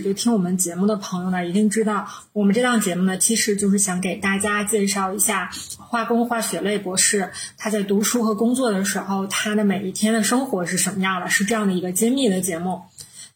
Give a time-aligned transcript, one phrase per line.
[0.00, 12.82] 就听我们节目的朋友呢，一定知道我们这档节目呢，其实就是想给大家介绍一下化工化学类博士他在读书和工作的时候，他的每一天的生活是什么样的，是这样的一个揭秘的节目。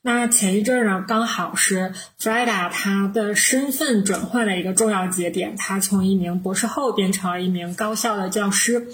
[0.02, 8.86] 那前一阵儿呢，刚好是 Freda 他的身份转换的一个重要节点，他从一名博士后变成了一名高校的教师。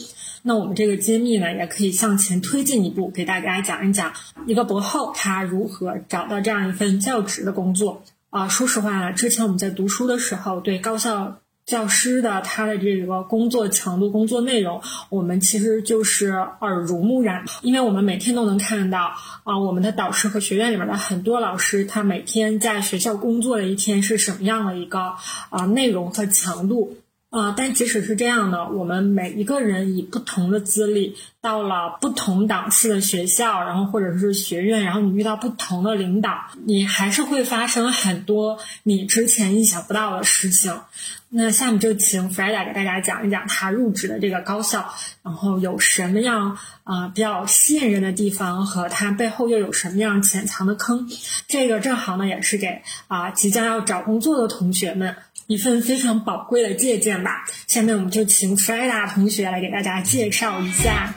[0.42, 4.12] 那我们这个揭秘呢，也可以向前推进一步，给大家讲一讲
[4.46, 8.02] 一个博后他如何找到这样一份教职的工作。
[8.30, 19.12] 啊，说实话呢，之前我们在读书的时候，对高校教师的他的这个工作强度、工作内容，我们其实就是耳濡目染，因为我们每天都能看到
[19.45, 25.14] 啊，我们的导师和学院里面的很多老师，他每天在学校工作的一天是什么样的一个
[25.50, 26.97] 啊内容和强度。
[27.33, 36.30] 啊，但即使是这样的，我们每一个人以不同的资历到了不同档次的学校，然后或者是学院，然后你遇到不同的领导，
[36.66, 40.78] 你还是会发生很多你之前意想不到的事情。
[41.34, 51.08] 那下面就请 Freda 给大家讲一讲他入职的这个高校，然后有什么样啊比较吸引人的地方，和他背后又有什么样潜藏的坑。
[51.48, 55.16] 这个正好呢，也是给啊即将要找工作的同学们。
[55.53, 57.45] 一份非常宝贵的借鉴吧。
[57.67, 61.12] 下面我们就请 Freda 同学来给大家介绍一下。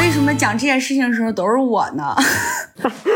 [0.00, 2.16] 为什么讲这件事情的时候都是我呢？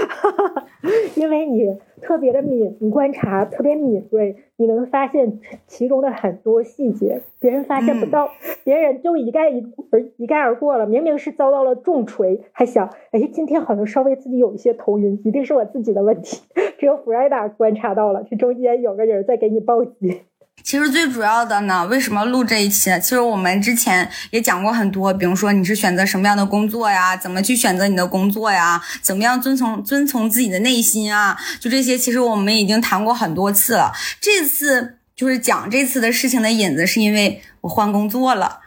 [1.16, 1.62] 因为你
[2.00, 8.28] 特别的敏，你观察特别敏锐，你能发现其中的很多细节，别人发现不到，
[8.62, 9.60] 别人就一概一
[9.90, 10.86] 而一概而过了。
[10.86, 16.42] 明明是遭到了重锤，还想，哎，今天好像稍微自己有一些头晕，一定是我自己的问题。
[16.78, 20.20] 只有弗莱达观察到了，这中间有个人在给你报警。
[20.62, 22.90] 其实最主要的呢，为什么录这一期？
[23.00, 33.92] 其实我们之前也讲过很多，比如说你是选择什么样的工作呀，怎么去选择你的工作呀，怎么样遵从遵从自己的内心啊，就这些，其实我们已经谈过很多次了。
[34.20, 38.60] 这次就是讲这次的事情的引子，是因为我换工作了，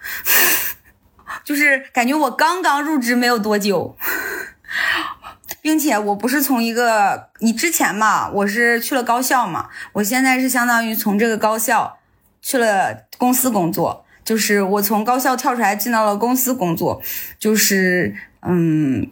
[1.45, 3.97] 就是感觉我刚刚入职没有多久。
[5.65, 11.97] 并且我不是从一个你之前嘛，我是去了高校嘛，我现在是相当于从这个高校
[12.39, 17.01] 去了公司工作，就是我从高校跳出来进到了公司工作，
[17.39, 19.09] 就是嗯，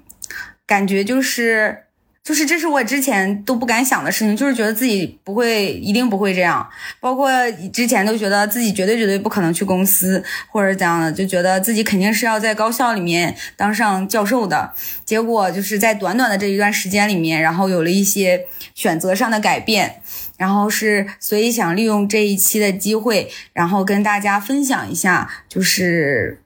[0.67, 1.85] 感觉就是。
[2.23, 6.65] 就是这是我之前都不敢想的事情，就是觉得自己不会，一定不会这样。
[7.01, 7.29] 包括
[7.73, 14.71] 之前都觉得自己绝对绝对不可能去公司或者怎样的，就觉得自己肯定是要在高校里面当上教授的。
[15.03, 20.01] 结果就是在短短的这一段时间里面，然后有了一些选择上的改变，
[20.37, 26.42] 然后是所以想利用这一期的机会，然后跟大家分享一下，就是。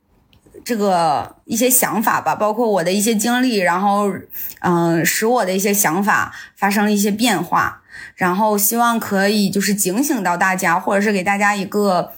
[0.67, 4.11] 这个一些想法吧，包括我的一些经历，然后，
[4.59, 7.81] 嗯，使我的一些想法发生了一些变化，
[8.17, 12.11] 然后希望可以就是警醒到大家，或者是给大家一个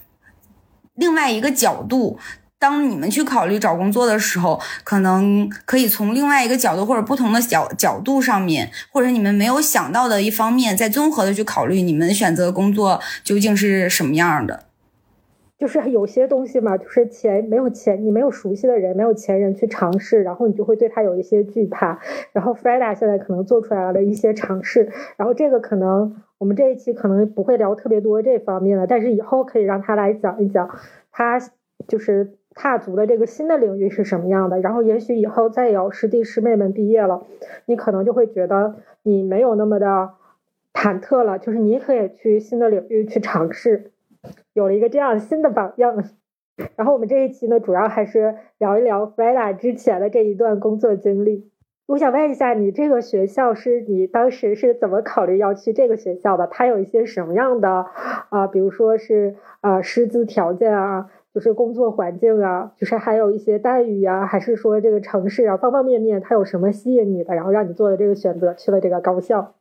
[0.95, 2.17] 另外一个角度，
[2.57, 14.68] 当你们去考虑找工作的时候，可能可以从另外一个角度或者不同的角角度上面，或者你们没有想到的一方面，再综合的去考虑你们选择工作究竟是什么样的。
[15.59, 21.99] 就是有些东西嘛，就是前没有前你没有熟悉的人，没有前人去尝试，然后你就会对他有一些惧怕。
[22.31, 30.69] 然后 Freda 现在可能做出来了一些尝试，然后这个可能我们这一期可能不会聊特别多这方面的，但是以后可以让他来讲一讲，
[31.11, 31.39] 他
[31.89, 34.61] 就是踏足的这个新的领域是什么样的。
[34.61, 37.25] 然后也许以后再有师弟师妹们毕业了，
[37.65, 40.11] 你可能就会觉得你没有那么的
[40.73, 43.91] 忐忑了，就是你可以去新的领域去尝试。
[44.53, 46.03] 有了一个这样新的榜样，
[46.75, 51.49] 然后我们这一期呢，主要还是聊一聊 Freda 之前的这一段工作经历。
[51.87, 56.45] 我想问一下，你这个学校是你当时是怎么考虑要去这个学校的？
[56.45, 57.87] 它有一些什么样的
[58.29, 58.45] 啊？
[58.45, 69.55] 比如说是啊，师资条件啊，就是工作环境啊，就是还有一些待遇啊，还是说这个城市啊，方方面面，它有什么吸引你的，然后让你做的这个选择去了这个高校？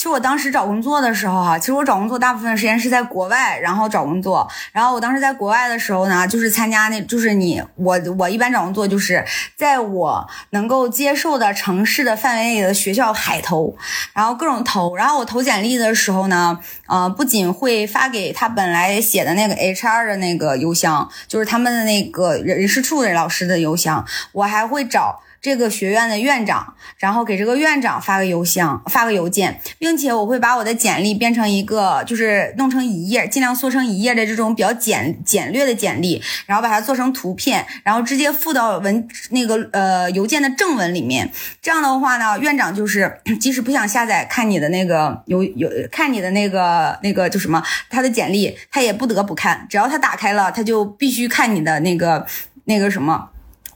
[0.00, 4.48] 其实我当时找工作的时候，哈，其实我找工作大部分时间是在国外，然后找工作。
[4.72, 9.22] 然后我当时在国外的时候呢，就是参加那，就是你我我一般找工作就是
[9.56, 13.76] 在我能够接受的城市的范围里的学校海投，
[14.14, 14.96] 然后各种投。
[14.96, 25.20] 然后我投简历的时候呢，呃，不仅会发给他本来写的那个 HR 的那个邮箱，就是他们的那个人事处的老师的邮箱，我还会找。
[25.40, 41.30] 这个学院的院长，然后给这个院长发个邮箱，发个邮件，并且我会把我的简历变成一个，就是弄成一页，尽量缩成一页的这种比较简简略的简历，然后把它做成图片，然后直接附到文那个呃邮件的正文里面。
[41.62, 52.26] 这样的话呢，院长就是即使不想下载看你的那个邮邮看你的那个那个就什么他的简历，他也不得不看，只要他打开了，他就必须看你的那个
[52.64, 53.30] 那个什么。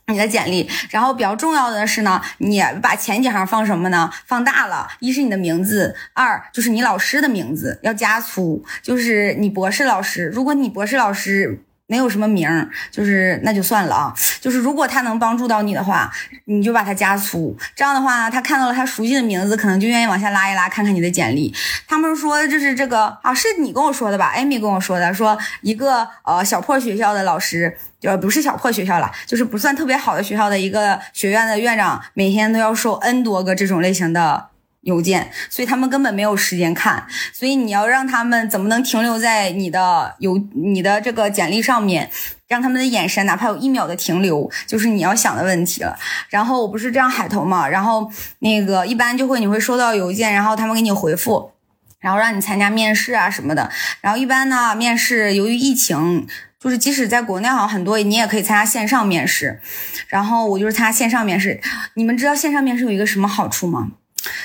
[0.08, 4.10] 你的简历，然后比较重要的是呢，你把前几行放什么呢？
[4.26, 10.26] 放大了，一是你的名字，二就是你老师的名字要加粗，就是你博士老师。
[10.26, 14.14] 如果你博士老师没有什么名儿，就是那就算了啊。
[14.40, 16.10] 就是如果他能帮助到你的话，
[16.46, 17.56] 你就把它加粗。
[17.74, 21.54] 这样的话，他看到了他熟悉的名字，可能就愿意往下拉一拉，看看你的简历。
[21.86, 24.26] 他们说就是这个啊，是你跟我说的吧？
[24.34, 27.76] 艾米跟我说的，说一个呃小破学校的老师。
[28.00, 34.48] 就不是小破学校了，就是不算特别好的学校的一个学院的院长，每天都要收 N 多个这种类型的
[34.84, 37.06] 邮件，所以他们根本没有时间看。
[37.32, 42.10] 所以你要让他们怎么能停留在你的邮、你的这个简历上面，
[42.46, 45.98] 让他们的眼神哪怕有一秒的停留，就是你要想的问题了。
[46.28, 51.52] 然后我不是这样海投嘛，然后那个一般就会你会收到邮件，然后他们给你回复，
[52.00, 53.70] 然后让你参加面试啊什么的。
[54.00, 56.26] 然后一般呢，面试由于疫情。
[56.60, 59.60] 就是即使在国内好像很多，你也可以参加线上面试。
[60.08, 61.60] 然后我就是参加线上面试。
[61.92, 63.90] 你们知道线上面试有一个什么好处吗？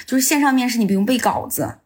[0.06, 1.80] 就是线上面试你不用背稿子。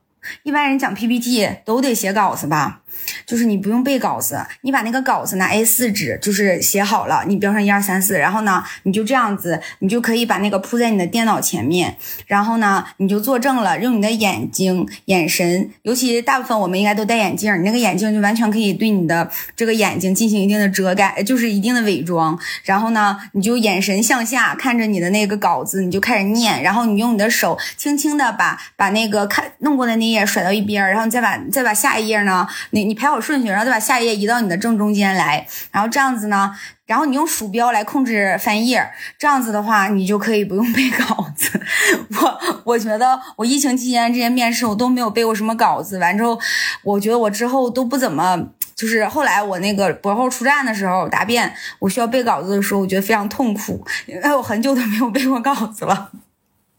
[0.43, 2.82] 一般人讲 PPT 都得写稿子吧。
[3.25, 11.95] 就是你不用背稿子，你把那个稿子拿 A4 纸，就是写好了，你标上一二三四，然后呢，你就这样子，你就可以把那个铺在你的电脑前面，
[12.27, 22.37] 然后呢，你就作证了，用你的眼睛、眼神，尤其大部分我们应该都戴眼镜，你那个眼镜就完全可以对你的这个眼睛进行一定的遮盖，就是一定的伪装。
[22.63, 32.93] 然后呢，你就眼神向下看着你的那个稿子，你就开始念，然后你用你的手轻轻的把把那个看弄过的那页甩到一边，然后你再把再把下一页呢，那你。
[33.03, 38.87] 排好顺序，然后再把下一页移到你的正中间来，然后这样子呢，然后你用鼠标来控制翻页，
[39.17, 41.59] 这样子的话，你就可以不用背稿子。
[42.21, 46.39] 我我觉得我疫情期间这些面试我都没有背过什么稿子，完之后，
[46.83, 48.41] 我觉得我之后都不怎么，
[48.73, 56.11] 就是后来我那个博后出站的时候答辩，我需要背稿子的时候，我觉得非常痛苦，因为我很久都没有背过稿子了。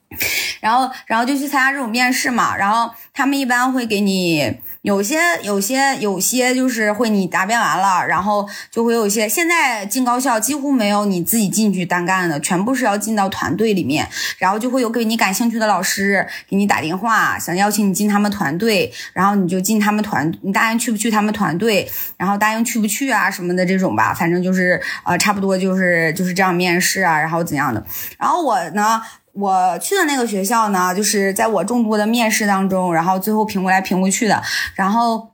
[0.61, 4.61] 然后，然后就去参加这种面试嘛，然后他们一般会给你。
[4.85, 9.27] 有些有些有些就是会你答辩完了，然后就会有一些。
[9.27, 27.83] 现在进高校几乎没有你自己进去单干的，全部是要进到团队里面，然后就会有给你感兴趣的老师给你打电话，想邀请你进他们团队，然后你就进他们团，你答应去不去他们团队，然后答应去不去啊什么的这种吧，反正就是呃差不多就是就是这样面试啊，然后怎样的。
[28.19, 29.03] 然后我呢。
[29.35, 34.41] 我去的那个学校呢，就是在我众多的面试当中，然后最后评过来评过去的。
[34.77, 35.31] 然后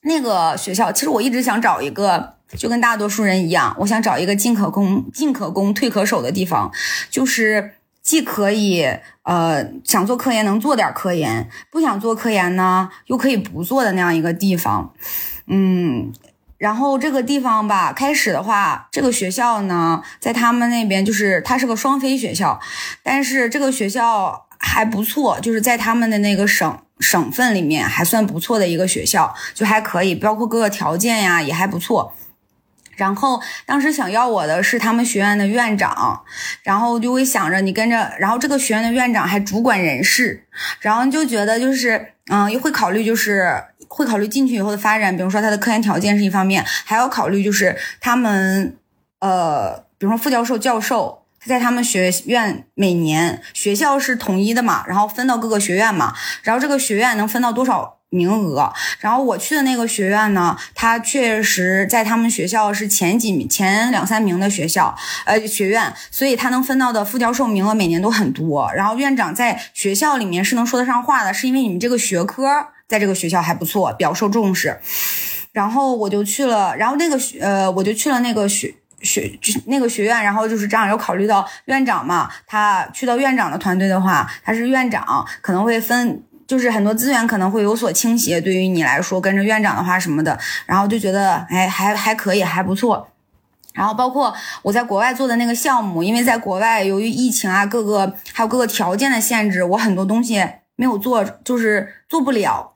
[0.00, 6.72] 那个学校，其实我一直想找一个，就跟大多数人一样，我想找一个进可攻、进可攻、退可守的地方，
[7.10, 7.72] 就是
[8.02, 8.86] 既可以
[9.24, 14.94] 呃想做科研能做点科研，不想做科研呢又可以不做的那样一个地方。
[15.46, 16.12] 嗯。
[16.58, 22.58] 然后这个地方吧，开始的话，这个学校呢，在他们那边就是它是个双非学校，
[23.02, 32.14] 但是这个学校还不错，就是在他们的那个省省份里面还算不错的一个学校，就还可以，包括各个条件呀也还不错。
[32.96, 36.22] 然后当时想要我的是他们学院的院长，
[36.62, 40.46] 然后就会想着你跟着，然后这个学院的院长还主管人事，
[40.80, 43.62] 然后就觉得就是嗯，又会考虑就是。
[43.88, 48.76] 会考虑进去以后的发展，比如说他的科研条件是一方面，还要考虑就是他们，
[49.20, 58.72] 呃，比如说副教授、教授，在他们学院每年学校是统一的嘛，然后分到各个学院嘛，然后这个学院能分到多少名额？
[58.98, 68.72] 然后我去的那个学院呢，它确实在他们学校是前几名、前两三名的学校，呃，学院，所以他能分到的副教授名额每年都很多。
[68.74, 72.68] 然后院长在学校里面是能说得上话的，是因为你们这个学科。
[72.88, 74.78] 在这个学校还不错，比较受重视，
[75.52, 93.08] 然后我就去了，然后那个学呃，我就去了那个学学就那个学院，然后就是这样，有考虑到院长嘛，他去到院长的团队的话，他是院长，可能会分，就是很多资源可能会有所倾斜，对于你来说跟着院长的话什么的，然后就觉得哎还还可以还不错，
[93.74, 100.42] 然后包括我在国外做的那个项目，因为在国外由于疫情啊各个还有各个条件的限制，我很多东西
[100.76, 102.75] 没有做，就是做不了。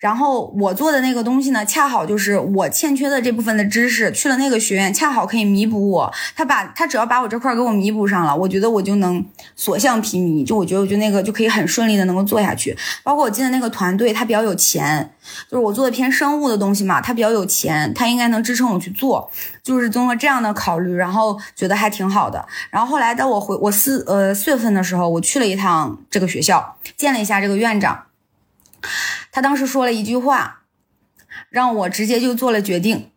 [0.00, 6.12] 然后我做的那个东西呢，恰好就是我欠缺的这部分的知识，去了那个学院，恰好可以弥补我。
[6.34, 9.22] 他把他只要把我这块给我弥补上了，我觉得我就能
[9.54, 10.44] 所向披靡。
[10.44, 12.74] 就我觉得，我觉得那个就可以很顺利的能够做下去。
[13.02, 15.12] 包括我进的那个团队，他比较有钱，
[15.50, 19.30] 就是我做的偏生物的东西嘛，他比较有钱，他应该能支撑我去做。
[19.62, 22.42] 就是综合这样的考虑，然后觉得还挺好的。
[22.70, 28.04] 然后后来到我回我四呃四月份的时候，我去了一趟这个学校，见了一下这个院长。
[29.32, 30.62] 他当时说了一句话，
[31.48, 33.10] 让我直接就做了决定。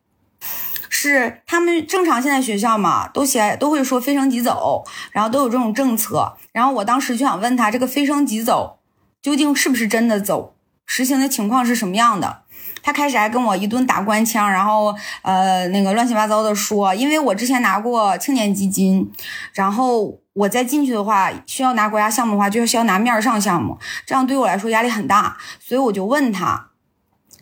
[0.89, 6.38] 是他们正常现在学校嘛，都写都会说飞升即走，然后都有这种政策。
[6.51, 8.79] 然后我当时就想问他，这个飞升即走
[9.22, 10.55] 究竟是不是真的走？
[10.86, 12.43] 实行的情况是什么样的？
[12.84, 19.12] 他开始还跟我一顿打官腔，然后呃那个乱七八糟的说，因为我之前拿过青年基金，
[19.53, 26.70] 然后我再进去的话，需要拿国家项目的话，就需要拿面上项目，这样对我来说压力很大，所以我就问他，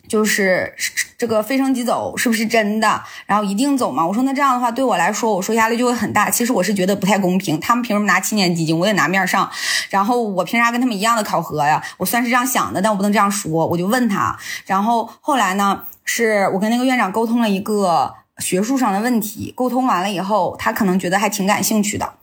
[0.06, 0.74] 就是
[1.16, 3.02] 这个飞升即走是不是真的？
[3.24, 4.06] 然后一定走吗？
[4.06, 6.28] 我说那这样的话对我来说，我说压力就会很大。
[6.28, 9.50] 其实我是觉得不太公平，他们凭什么拿青年基金，我得拿面上，
[9.88, 11.82] 然后我凭啥跟他们一样的考核呀？
[11.96, 14.36] 我算是这样想的，但我不能这样说，我就问他。
[14.66, 22.14] 然后后来呢，是我跟那个院长沟通了一个学术上的问题，沟通完了以后，他可能觉得还挺感兴趣的。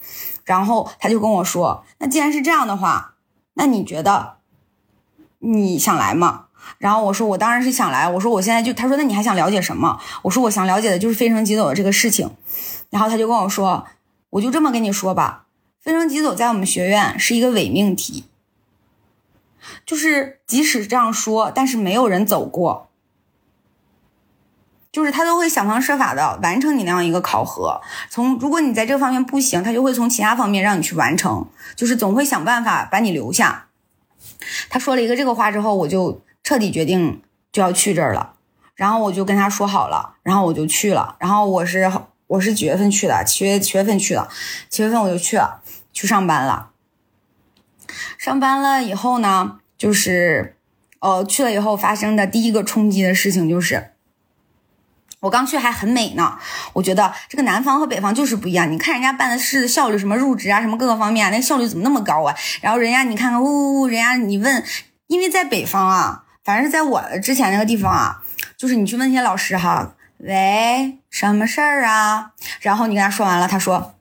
[0.50, 3.14] 然后他就跟我说：“那既然是这样的话，
[3.54, 4.38] 那你觉得
[5.38, 6.46] 你想来吗？”
[6.80, 12.36] 然后我说：“我当然是想来。”我说：“我现在就……”他说：“那你还想了解什么？”我说：“我想了解的就是飞升即走的这个事情。”
[12.90, 13.86] 然后他就跟我说
[14.32, 15.46] ：“我就这么跟你说吧，
[15.80, 18.26] 飞升即走在我们学院是一个伪命题，
[19.86, 22.89] 就是即使这样说，但是没有人走过。”
[25.00, 27.80] 就是他都会想方设法的完成你那样一个考核。
[28.10, 33.68] 从如果你在这方面不行，他就会从其他方面让你去完成，就是总会想办法把你留下。
[34.70, 37.22] 他说了一个这个话之后，我就彻底决定
[37.54, 38.34] 就要去这儿了。
[38.76, 41.16] 然后我就跟他说好了，然后我就去了。
[41.20, 41.90] 然后我是
[42.28, 43.24] 我是几月份去的？
[43.26, 44.28] 七月七月份去的。
[44.68, 45.62] 七月份我就去了，
[45.94, 46.72] 去上班了。
[48.18, 50.58] 上班了以后呢，就是
[51.00, 53.94] 呃去了以后发生的第一个冲击的事情就是。
[55.22, 56.38] 我刚去还很美呢，
[56.74, 58.72] 我觉得这个南方和北方就是不一样。
[58.72, 62.34] 你看人家办的事的效率，什么入职啊，什么各个方面啊，那效率怎么那么高啊？
[62.62, 64.64] 然后人家你看看，呜呜呜，人家你问，
[65.08, 68.22] 因为在北方啊，反正是在我之前那个地方啊，
[68.58, 72.32] 就是你去问那些老师哈，喂，什么事儿啊？
[72.62, 73.96] 然后你跟他说完了，他说，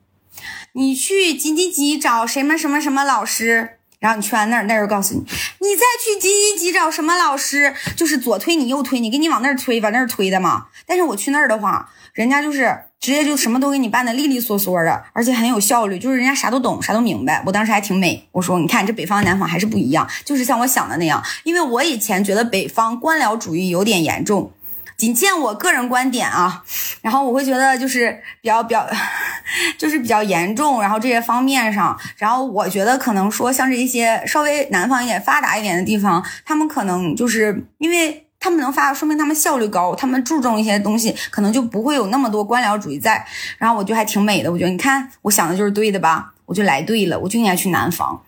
[0.73, 3.78] 你去几几几找什么什么什么老师。
[3.99, 10.67] 然后你去完那儿，那人告诉你，你再去几几几找什么老师，就是左推你右推你，给你往那儿推，往那儿推的嘛。
[10.85, 17.43] 但是我去那儿的话，人家就是直接就什么都给你办的利利索索的，而且很有效率，就是人家啥都懂，啥都明白。
[17.45, 24.53] 我当时还挺美，我说你看这北方南方还是不一样，就是像我想的那样，因为我以前觉得北方官僚主义有点严重。
[24.99, 26.61] 仅限我个人观点啊，
[27.01, 28.85] 然后我会觉得就是比较比较，
[29.79, 43.25] 就是比较严重，然后这些方面上，然后我觉得可能说像是一些稍微南方一点、发达一点的地方，他们可能就是因为他们能发，说明他们效率高，他们注重一些东西，可能就不会有那么多官僚主义在。
[43.57, 48.21] 然后我就还挺美的，我觉得你看我想的就是对的吧，我就来对了，我就应该去南方，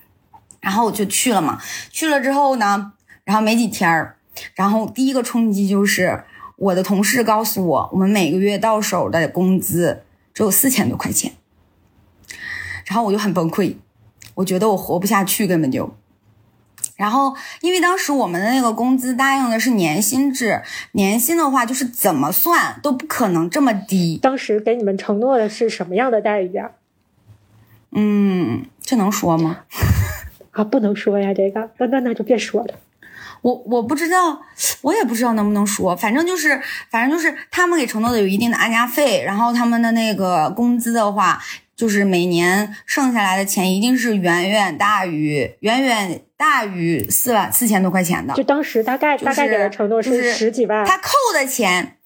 [0.61, 1.61] 然后我就去了嘛。
[1.91, 2.93] 去了之后呢，
[3.25, 4.15] 然后没几天儿，
[4.55, 6.23] 然后第一个冲击就是。
[6.61, 11.31] 我的同事告诉我，我们每个月到手的工资只有四千多块钱，
[12.85, 13.77] 然后我就很崩溃，
[14.35, 15.95] 我觉得我活不下去，根本就。
[16.95, 24.19] 然后，因为当时我们的那个工资答应的是年薪制，年薪的话就是怎么算都不可能这么低。
[24.21, 26.69] 当时给你们承诺的是什么样的待遇啊？
[27.91, 29.61] 嗯，这能说吗？
[30.51, 32.75] 啊，不能说呀，这个，那那那就别说了。
[33.41, 34.41] 我我不知道，
[34.81, 41.41] 我也不知道能不能说，反正就是，反正就是他们给承诺的有一定的安家费，然后他们的那个工资的话，
[41.75, 48.33] 就是每年剩下来的钱一定是远远大于远远大于四万四千多块钱的。
[48.35, 51.97] 就当时大概大概给的承诺是十几万，他扣的钱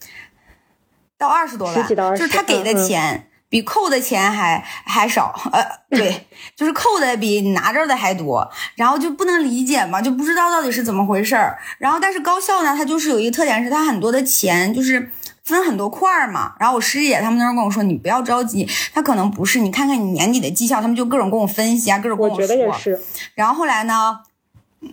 [1.18, 3.28] 到二十多万，十几到就是他给的钱。
[3.48, 11.58] 比扣的钱还还少，呃，对， 就是扣的比拿着的还多，然后就不能理解嘛，就不知道到底是怎么回事儿。
[11.78, 15.12] 然后，但是高校呢，它就是有一个特点，是它很多的钱就是
[15.44, 16.56] 分很多块儿嘛。
[16.60, 22.44] 然后我师姐他们那儿跟我说，你不要着急，他可能不是，你看看你年底的绩效，他们就各种跟我分析啊，各种跟我说。
[22.44, 23.00] 我觉得也是。
[23.36, 24.22] 然后后来呢，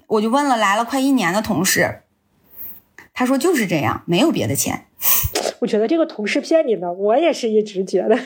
[0.07, 2.03] 我就问了来了快一年的同事，
[3.15, 4.87] 他说就是这样，没有别的钱。
[5.61, 8.17] 我觉得这个同事骗你呢，我也是一直觉得。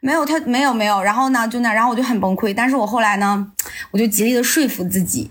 [0.00, 2.54] 没有他没有没有，然后呢就那，然后我就很崩溃。
[2.54, 3.52] 但是我后来呢，
[3.90, 5.30] 我就极力的说服自己，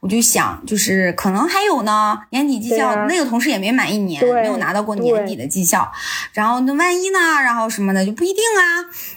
[0.00, 5.90] 我就想，就是可能还有呢，年底绩效、啊那个同事也没满一年，没有拿到过年底的绩效，
[6.32, 8.62] 然后那万一呢，然后什么的就不一定啊，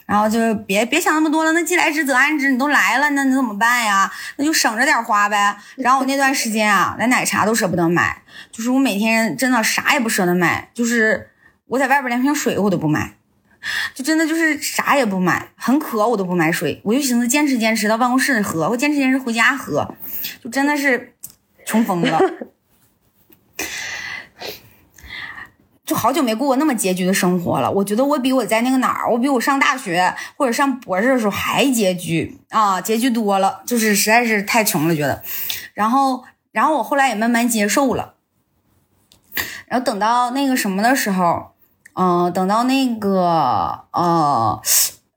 [0.06, 4.12] 然后就别别想那么多了，那既来之则安之，你都来了，那你怎么办呀？
[4.38, 5.58] 那就省着点花呗。
[5.76, 8.22] 然后我那段时间啊，连奶茶都舍不得买，
[8.52, 11.30] 就是我每天真的啥也不舍得买，就是
[11.68, 13.14] 我在外边连瓶水我都不买。
[13.94, 19.96] 就真的就是啥也不买，很渴我都不买水，我就寻思坚持坚持到办公室喝，我坚持坚持回家喝，
[20.44, 21.16] 就真的是
[21.66, 22.20] 穷疯了。
[25.86, 27.72] 就好久没过过那么拮据的生活了。
[27.72, 35.24] 我觉得我比我在那个哪儿，我比我上大学或者上博士的时候还拮据啊，拮据多了，就是实在是太穷了，觉得。
[35.74, 38.16] 然后，然后我后来也慢慢接受了。
[39.68, 41.54] 然后等到那个什么的时候，
[42.00, 44.62] 嗯、等到那个呃，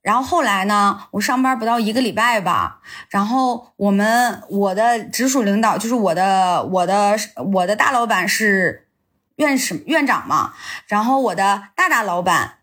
[0.01, 7.15] 然后后来呢，我上班不到一个礼拜吧，然后我们我的直属领导就是我的我的
[7.53, 8.89] 我的大老板是
[9.37, 10.55] 院士院长嘛，
[10.87, 12.55] 然后我的大大老板，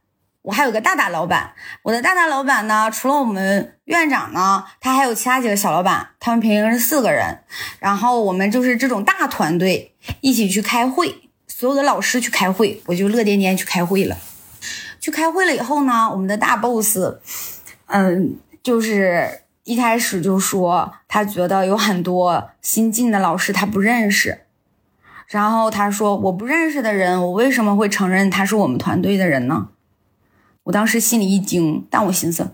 [0.41, 7.43] 我还有个大大老板，我的大大老板呢，除了我们院长呢，他还有其他几个小老板，他们平时是四个人，
[7.79, 11.26] 然后我们就是这种大团队一起去开会。
[11.59, 14.15] 所有的老师去开会，我就乐颠颠去开会了。
[14.99, 16.99] 去开会了以后呢，我们的大 boss，
[17.87, 24.41] 嗯，就是一开始就说他觉得有很多新进的老师他不认识，
[25.25, 29.69] 然后他说我不认识的人，我为什么会承认他是我们团队的人呢？
[30.65, 32.51] 我当时心里一惊，但我寻思，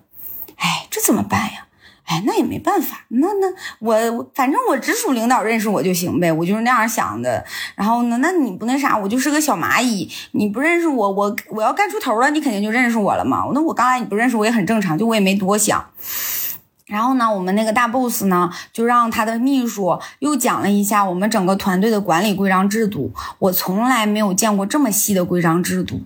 [0.56, 1.63] 哎，这怎么办呀？
[2.06, 3.48] 哎，那也没办法，那那
[3.80, 7.44] 我反正我直属领导认识我就行呗，我就是那样想的。
[7.76, 13.44] 然后呢，那你不那啥，我就是个小蚂蚁，你不认识我，我我要干出头了，你肯定就认识我了嘛。
[13.54, 15.86] 那我刚来你不认识我也很正常，就我也没多想。
[16.88, 23.12] 然后呢，我们那个大 boss 呢，就让他的秘书又讲了一下我们整个团队的管理规章制度。
[23.40, 26.02] 我从来没有见过这么细的规章制度。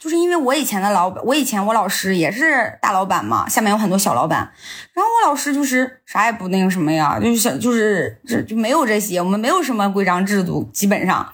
[0.00, 4.50] 就是因为我以前的老板，我以前我老师也是大老板嘛，下面有很多小老板，
[4.92, 11.32] 然后我老师就是啥也不那个什么呀，就是就是这就没有这些，我们没有什么规章制度，基本上，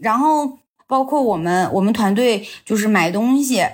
[0.00, 3.64] 然后包括我们我们团队就是买东西。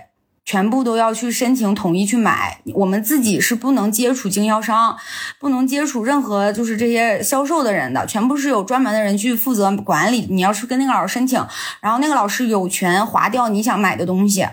[0.44, 4.96] 全部都要去申请统一去买，我们自己是不能接触经销商，
[5.38, 10.26] 不能接触任何就是这些销售的人的，全部是有专门的人去负责管理。
[10.30, 11.46] 你要是跟那个老师申请，
[11.80, 14.46] 然后那个老师有权划掉你想买的东西，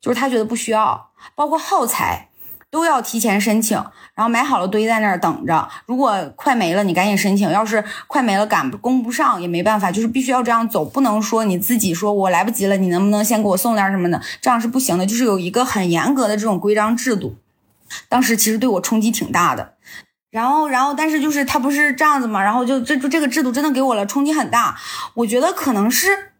[0.00, 2.28] 就是他觉得不需要，包括耗材
[2.70, 3.76] 都要提前申请，
[4.14, 5.68] 然后买好了堆在那儿等着。
[5.86, 15.06] 如果快没了，你赶紧申请；要是快没了赶供不上也没办法，就是必须要这样走，不能说你自己说我来不及了，你能不能先给我送点什么的，这样是不行的。
[15.06, 17.36] 就是有一个很严格的这种规章制度。
[18.08, 19.74] 当时其实对我冲击挺大的。
[20.30, 24.76] 然后，然后，但是就是他不是这样子嘛，然后就这就这个制度真的给我了冲击很大。
[25.14, 26.32] 我觉得可能是。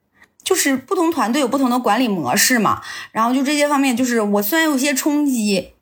[0.45, 2.81] 就是不同团队有不同的管理模式嘛，
[3.13, 5.73] 然后就这些方面，就是我虽然有些冲击，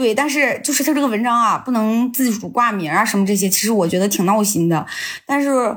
[0.00, 4.86] 对，但是就是他这个文章啊，不能自主挂名啊什么这些，其实我觉得挺闹心的。
[5.26, 5.76] 但是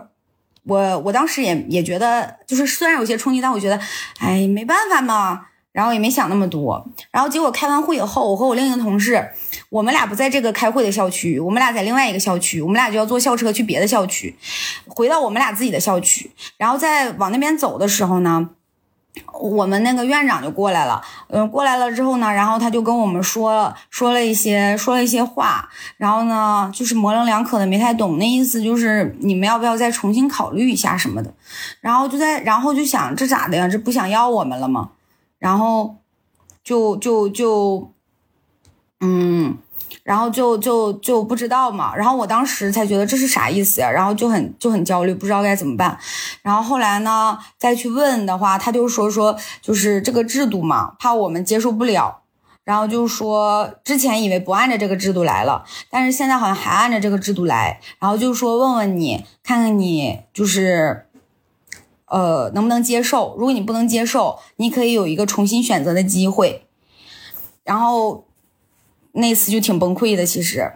[0.64, 3.78] 我我当时也也觉得，就是虽然有些冲击，但我觉得，
[4.20, 5.48] 哎，没办法嘛。
[5.74, 6.88] 然后也没想那么多。
[7.12, 9.30] 然后结果开完会以后，我和我另一个同事，
[9.70, 14.34] 我们俩不在这个开会的校区，我们俩在另外一个校区，我们俩就要坐校车去别的校区，
[14.88, 16.32] 回到我们俩自己的校区。
[16.58, 18.52] 然后在往那边走的时候呢。
[19.40, 31.34] 我们那个院长就过来了，嗯，过来了之后呢，然后他就跟我们说说了一些说了一些话，然后呢，就是模棱两可的，没太懂，那意思就是你们要不要再重新考虑一下什么的，
[31.82, 33.68] 然后就在，然后就想这咋的呀？
[33.68, 34.92] 这不想要我们了吗？
[35.38, 35.98] 然后
[36.64, 37.92] 就就就，
[39.00, 39.58] 嗯。
[40.04, 45.98] 然后就就就不知道嘛，然后我当时才觉得这是啥意思呀，然后就很就很焦虑，不知道该怎么办。
[46.42, 52.20] 然后后来呢，再去问的话，他就说说就是这个制度嘛，怕我们接受不了。
[52.66, 57.80] 然后就说之前以为不按照这个制度来了，但是现在好像还按照这个制度来。
[58.00, 61.06] 然后就说问问你，看看你就是
[62.08, 63.36] 呃能不能接受。
[63.38, 66.66] 如果你不能接受，你可以有一个重新选择的机会。
[67.64, 68.26] 然后。
[69.14, 70.74] 那次就挺崩溃的，其实，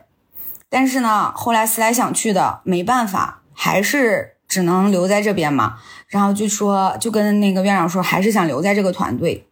[0.69, 5.77] 但是呢，后来思来想去的，没办法，还是只能留在这边嘛。
[6.07, 9.47] 然后就说，就跟那个院长说，还是想留在这个团队，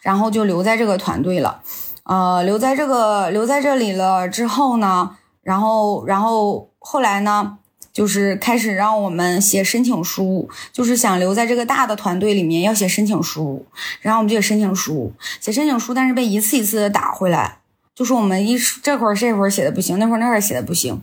[0.00, 1.62] 然后就留在这个团队了。
[2.04, 7.58] 呃，留在这个留在这里了之后呢，然后然后后来呢，
[7.96, 13.64] 就是开始让我们写申请书，就是想留在这个大的团队里面要写申请书，
[14.02, 17.60] 然后我们就写申请书，写申请书，但是被一次一次的打回来，
[17.94, 21.00] 就说我们一这会儿这会儿写的不行，那会儿那会儿写的不行。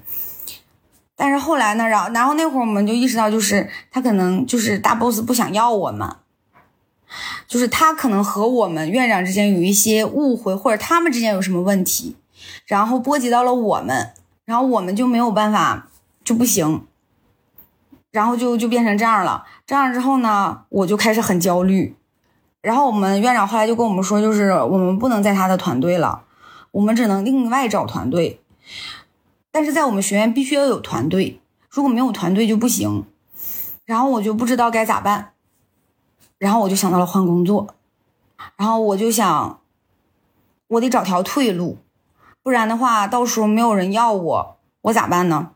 [1.15, 6.07] 但是后来呢，然后然后那会儿我们就意识到，就是他可能就是大 boss 不想要我们，
[7.47, 12.15] 就是他可能和我们院长之间有一些误会，或者他们之间有什么问题，
[12.67, 14.11] 然后波及到了我们，
[14.45, 15.87] 然后我们就没有办法
[16.23, 16.85] 就不行，
[18.11, 19.45] 然后就就变成这样了。
[19.65, 21.95] 这样之后呢，我就开始很焦虑。
[22.61, 26.23] 然后我们院长后来就跟我们说，就是我们不能在他的团队了，
[26.71, 28.41] 我们只能另外找团队。
[29.51, 33.05] 但是在我们学院必须要有团队，如果没有团队就不行。
[33.85, 35.33] 然后我就不知道该咋办，
[36.37, 37.75] 然后我就想到了换工作，
[38.55, 39.59] 然后我就想，
[40.67, 41.79] 我得找条退路，
[42.41, 45.51] 不然的话到时候没有人要我，我咋办呢？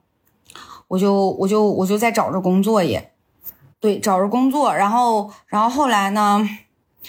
[0.88, 3.12] 我就我就我就在找着工作也，
[3.80, 6.48] 对，找着工作，然后然后后来呢，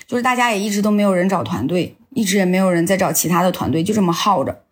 [0.07, 4.63] 就是大家也一直都没有人找团队，一直也没有人在找其他的团队，就这么耗着。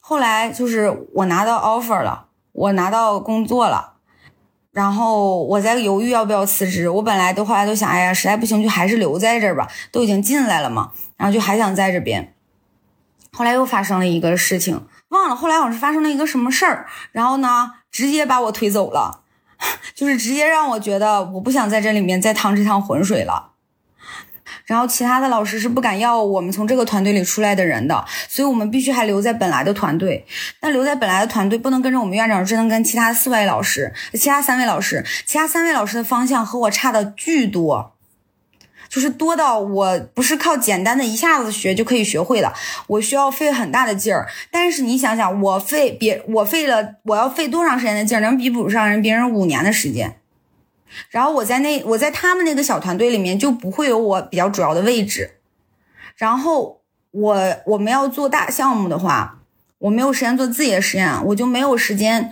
[0.00, 3.94] 后来就是我拿到 offer 了，我拿到工作了，
[4.72, 6.88] 然后我在犹豫要不要辞职。
[6.88, 12.34] 我本来都后来都想，哎呀，实在不行就还是留在这儿吧，都已经进来了嘛，然后就还想在这边。
[13.32, 19.20] 后来又发生了一个事情，忘了后来好像是发生了一个什么事儿，然后呢，直接把我推走了，
[19.94, 23.50] 就是直接让我觉得我不想在这里面再趟这趟浑水了。
[24.64, 30.24] 然后其他的老师是不敢要我们从这个团队里出来的人的，所以我们必须还留在本来的团队。
[30.60, 35.04] 那留在本来的团队不能跟着我们院长，只能跟其他四位老师、其他三位老师。
[35.26, 37.91] 其他三位老师的方向和我差的巨多，
[38.92, 42.52] 就是多到我不是靠简单的一下子学就可以学会了，
[42.86, 44.28] 我需要费很大的劲儿。
[44.50, 50.18] 但是你想想，我费别我费了，我要费多长时间的劲儿，能比不上人别人五年的时间？
[51.08, 55.38] 然后我在那我在他们那个小团队里面就不会有我比较主要的位置。
[56.16, 59.38] 然后我我们要做大项目的话，
[59.78, 62.30] 我没有时间做自己的实验，我就没有时间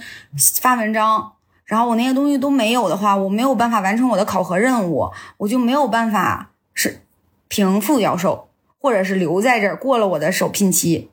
[0.61, 1.33] 发文章。
[1.71, 7.03] 然后我那些东西都没有的话，我没有办法完成我的考核任务，我就没有办法是
[7.47, 8.49] 评副教授，
[8.81, 11.13] 或者是留在这儿过了我的首聘期。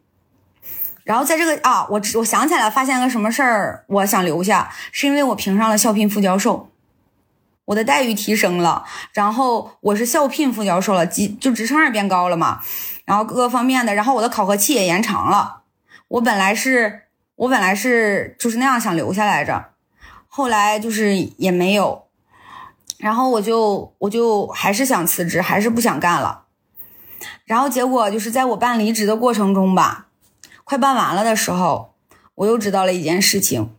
[1.03, 6.71] 然后在这个啊，我我想起来发现个什么事儿，我想留下，是因为我评上了校聘副教授。
[7.65, 12.61] 我的待遇提升了，然后我是校聘副教授了，级就职称也变高了嘛，
[13.05, 15.61] 然后各个方面的，然后我的考核期也延长了。
[16.07, 17.03] 我本来是，
[17.35, 19.73] 我本来是就是那样想留下来着，
[20.37, 22.03] 后来就是也没有，
[22.99, 26.43] 然后我就我就还是想辞职，还是不想干了。
[27.45, 30.09] 然后结果就是在我办离职的过程中吧，
[30.63, 31.95] 快办完了的时候，
[32.35, 33.73] 我又知道了一件事情。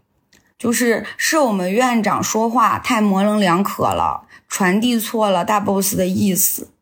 [0.58, 6.72] 就是是我们院长说话太模棱两可了，传递错了大 boss 的意思。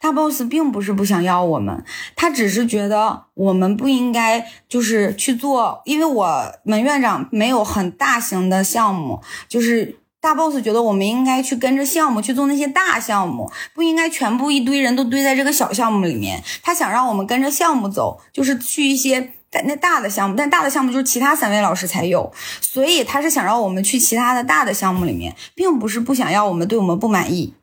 [0.00, 16.42] 大 boss 并不是不想要我们，他只是觉得我们不应该就是去做，因为我们院长没有很大型的项目，就是大 boss 觉得我们应该去跟着项目去做那些大项目，不应该全部一堆人都堆在这个小项目里面。
[16.62, 19.32] 他想让我们跟着项目走，就是去一些。
[19.64, 27.54] 那大的项目，但大的项目就是其他三位老师才有，所以他是想让我们去其他的大的项目里面，并不是不想要我们对我们不满意，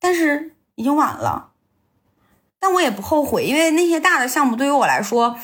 [0.00, 1.50] 但是已经晚了。
[2.60, 5.36] 但我也不后悔，因为那些大的项目对于我来说，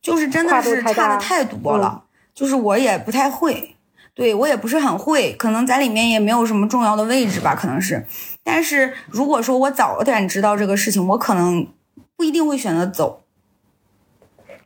[0.00, 3.76] 就是真的是差的太多了，就是我也不太会，
[4.14, 8.06] 对我也不是很会，可能在里面也没有什么重要的位置吧，可能是。
[8.44, 11.66] 但是如果说我早点知道这个事情，我可能
[12.16, 13.24] 不一定会选择走。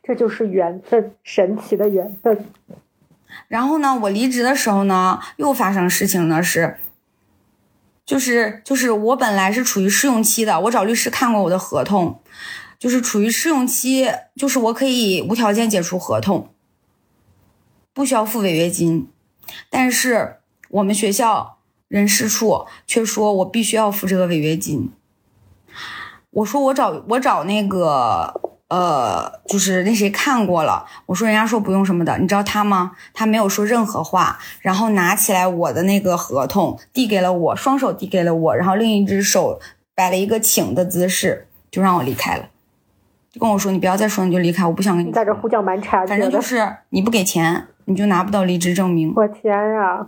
[0.02, 2.46] 这就是缘分，神奇的缘分。
[3.48, 6.78] 然后呢，我离职的时候呢，又发生事情呢，是，
[8.04, 12.20] 就是就是我本来是处于试用期的，我找律师看过我的合同，
[12.78, 16.52] 就是处于试用期，就是我可以无条件解除合同，
[17.92, 19.08] 不需要付违约金，
[19.68, 20.36] 但是
[20.68, 21.58] 我们学校
[21.88, 24.92] 人事处却说我必须要付这个违约金。
[26.30, 28.40] 我说我找我找那个。
[28.70, 32.92] 呃，就是那谁看过了，我说人家说不用什么的，你知道他吗？
[33.12, 39.60] 他没有说任何话，然后拿起来我的那个合同递给了我，双手递给了我，然后另一只手
[39.96, 42.48] 摆了一个请的姿势，就让我离开了，
[43.32, 46.06] 就跟我说你不要再说，你就离开，我不想跟你在这胡搅蛮缠。
[46.06, 49.12] 反正就是你不给钱，你就拿不到离职证明。
[49.16, 50.06] 我天呀，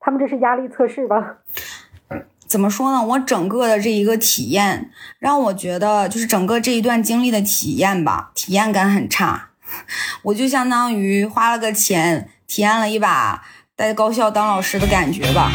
[0.00, 1.36] 他们这是压力测试吧？
[2.48, 3.04] 怎么说呢？
[3.04, 9.50] 我整个的这一个体验让我觉得，就是整个这一段经历的体验吧，体验感很差。
[10.24, 13.44] 我就相当于花了个钱，体验了一把
[13.76, 15.52] 在高校当老师的感觉吧。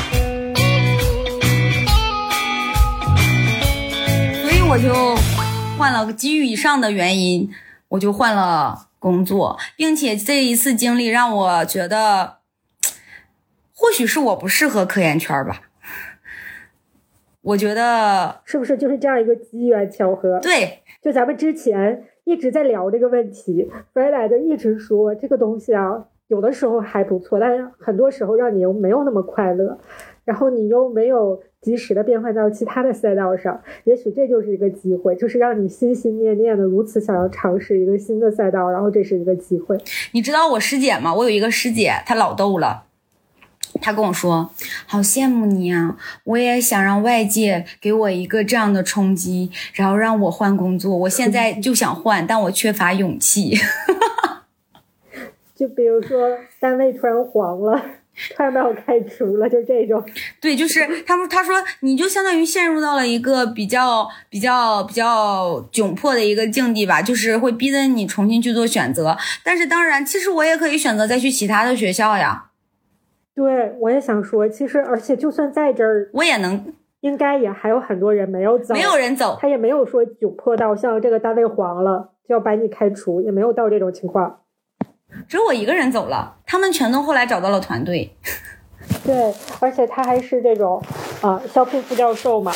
[4.44, 5.16] 所以我就
[5.76, 7.50] 换了，基于以上的原因，
[7.88, 12.38] 我就换了工作，并且这一次经历让我觉得，
[13.74, 15.62] 或许是我不适合科研圈吧。
[17.44, 20.40] 我觉得是不是就是这样一个机缘巧合？
[20.40, 29.78] 对，就咱们之前一直在聊这个问题 e d a 就一直说这个东西啊，有的时候还不错，但是很多时候让你又没有那么快乐，
[30.24, 39.78] 然后你又没有及时的变换到其他的赛道上，也许这就是一个机会，就是让你心心念念的如此想要尝试一个新的赛道，然后这是一个机会。
[40.14, 41.14] 你知道我师姐吗？
[41.14, 42.86] 我有一个师姐，她老逗了。
[43.82, 44.50] 他跟我说
[44.86, 45.98] ：“好羡慕你啊！
[46.24, 50.96] 我也想让外界给我一个这样的冲击，然后让我换工作。
[50.96, 53.58] 我现在 就想换，但我缺乏勇气。
[55.56, 57.82] 就比如说，单位突然黄了，
[58.36, 60.04] 突然把我开除了，就这种。
[60.40, 69.18] 对，就是他们他说，你就相当于陷入到了一个比较比较比较窘迫的一个境地吧，就是会逼着你重新去做选择。
[69.44, 72.46] 但是当然，其实我也可以选择再去其他的学校呀。”
[73.36, 84.41] 对，我也想说，其实而且就算在这儿，我也能，应该也还有很多人没有走，没有人走，他也没有说窘迫到像这个单位黄了就要把你开除，也没有到这种情况。
[85.28, 88.15] 只有我一个人走了，他们全都后来找到了团队。
[89.04, 90.82] 对，而且他还是这种
[91.22, 92.52] 啊，肖聘副教授嘛。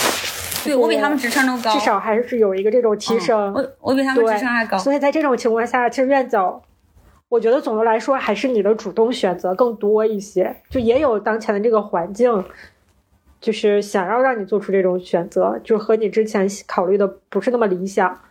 [0.64, 3.54] 对我比他们职称都高，至少还是有一个这种提升。
[3.54, 6.62] 我我比他们职称还高，所以在这种情况下，其实愿走。
[7.30, 12.44] 我觉得总的来说还是你的主动选择更多一些，就也有当前的这个环境，
[13.42, 18.22] 就是想要让你做出这种选择，就和你之前考虑的不是那么理想。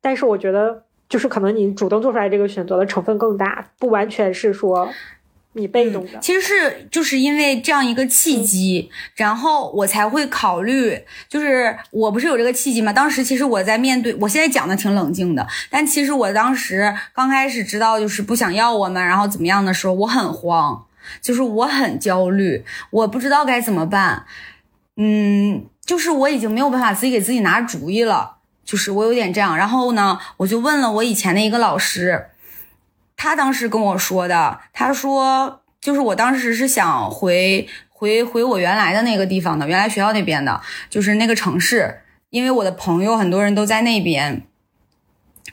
[0.00, 4.88] 但是我觉得，就是可能你主动做出来这个选择的成分更大，不完全是说。
[5.58, 12.92] 你被动的，其实是就是因为这样一个契机，然后我才会考虑，就是我不是有这个契机吗？
[12.92, 20.86] 当时其实我在面对，我现在讲的挺冷静的，但其实我当时刚开始知道就是不想要我们，然后怎么样的时候，我很慌，
[21.20, 24.24] 就是我很焦虑，我不知道该怎么办，
[24.96, 32.26] 嗯，就是我已经没有办法自己给自己拿主意了，就是我有点这样，然后呢，我就问了我以前的一个老师。
[33.18, 42.00] 他当时跟我说的，他说就是我当时是想回回回我原来的那个地方的，原来学校那边的，就是那个城市，
[42.30, 44.44] 因为我的朋友很多人都在那边。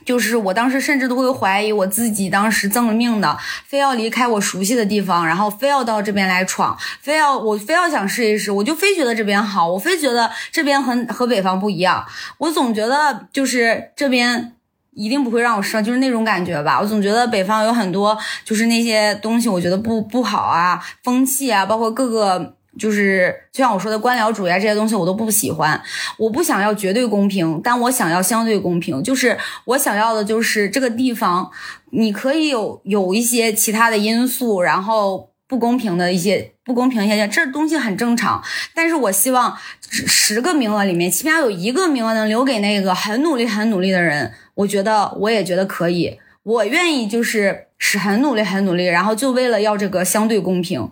[0.04, 12.06] 就是我当时甚至都会怀疑我自己当时赠了命的，非要离开我熟悉的地方，然后非要到这边来闯，非要我非要想试一试，我就非觉得这边好，我非觉得这边很和北方不一样，
[12.38, 14.52] 我总觉得就是这边。
[14.96, 16.80] 一定不会让我失望，就是那种感觉吧。
[16.80, 25.78] 我总觉得北方有很多，就是那些东西，我觉得不不好啊，风气啊，包括各个，就是就像我说的官僚主义啊这些东西，我都不喜欢。
[26.16, 29.02] 我不想要绝对公平，但我想要相对公平。
[29.02, 31.50] 就是我想要的，就是这个地方，
[31.90, 38.42] 你可以有有一些其他的因素，然后不公平的一些不公平现象，这东西很正常。
[38.74, 39.56] 但是我希望
[39.90, 44.34] 十个名额里面，起码有一个名额能留给那个很努力、很努力的人。
[44.54, 50.90] 我觉得我也觉得可以，我愿意就是是很努力很努力，然后就为了要这个相对公平。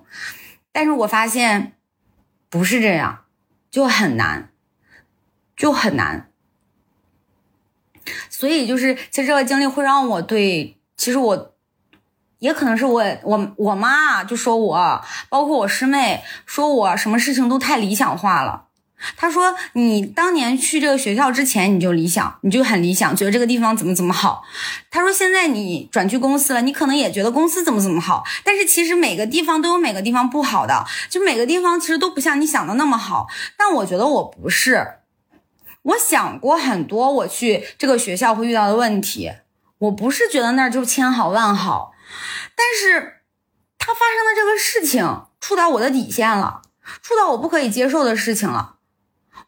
[0.70, 1.72] 但是我发现
[2.48, 3.24] 不是这样，
[3.70, 4.50] 就很难，
[5.56, 6.30] 就很难。
[8.28, 11.53] 所以就是其实这个经历会让我对，其实我
[12.44, 18.64] 也可能是我我我妈就说我，包括我师妹说我什么事情都太理想化了。
[19.16, 24.42] 她说：“你当年去这个学校之前，你就理想，你就很理想，觉得这个地方怎么怎么好。”
[24.92, 33.26] 他说：“现在你转去公司了，你可能也觉得公司怎么怎么好，但是其实每个地方都有每个地方不好的，就每个地方其实都不像你想的那么好。
[33.57, 34.87] 但我觉得我不是，
[35.83, 39.33] 我想过很多我去这个学校会遇到的问题，
[39.78, 41.93] 我不是觉得那儿就千好万好，
[42.55, 43.20] 但是
[43.79, 46.62] 他发生的这个事情触到我的底线了，
[47.03, 48.72] 触到我不可以接受的事情了。”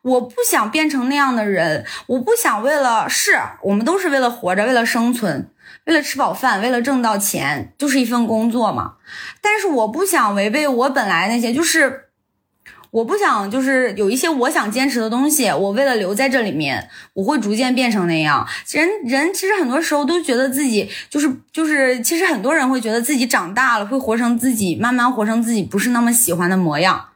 [0.02, 5.50] 我不想变成那样的人，我不想为了是我们都是为了活着，为了生存，
[5.84, 8.98] 为了吃饱饭，为了挣到钱，就是一份工作嘛。
[9.40, 12.05] 但是我不想违背我本来那些，就是
[12.96, 18.48] 我不想就是有一些我想坚持的东西，我为了留在这里面，我会逐渐变成那样。
[18.70, 27.10] 人人其实很多时候都觉得自己就是就是，其实很多人会觉得自己长大了，会活成自己，慢慢活成自己不是那么喜欢的模样。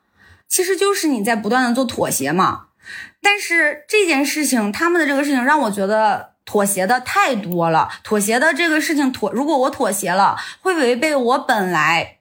[0.46, 2.66] 其实就是你在不断的做妥协嘛。
[3.22, 7.88] 但是这件事情，他们的这个事情让我觉得妥协的太多了。
[8.04, 12.18] 妥协的这个事情妥，如果我妥协了，会违背我本来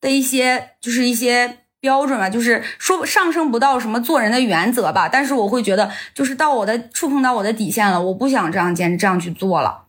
[0.00, 5.06] 的一些，就是一些标准吧，就是说上升不到什么做人的原则吧。
[5.06, 9.82] 但是我会觉得，就是到我的触碰到我的底线了，我不想这样坚持这样去做了。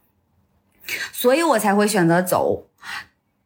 [1.14, 2.66] 所以我才会选择走。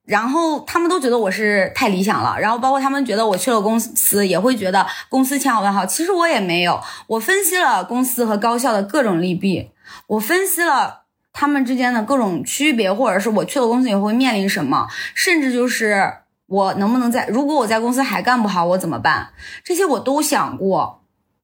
[0.05, 6.81] 然后他们都觉得我是太理想了，然后包括他们觉得我去了公司也会觉得公司千好万好，其实我也没有。
[7.05, 9.69] 我分析了公司和高校的各种利弊，
[10.07, 16.11] 我分析了他们之间的各种区别，或者是我去了公司以后会面临什么，甚至就是
[16.49, 19.29] 我能不能在如果我在公司还干不好，我怎么办？
[19.63, 20.97] 这些我都想过。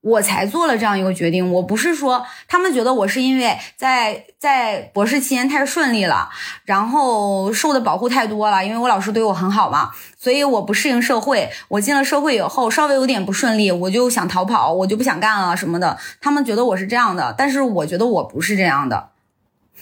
[0.06, 6.30] 我才做了这样一个决定，我不是说他们觉得我是因为在在博士期间太顺利了，
[6.64, 11.50] 然后受的保护太多了，因为我老师对我很好嘛，所以我不适应社会。
[11.70, 15.98] 我进了社会以后，稍微有点不顺利，我就想逃跑，我就不想干了什么的。
[16.22, 19.10] 他们觉得我是这样的，但是我觉得我不是这样的，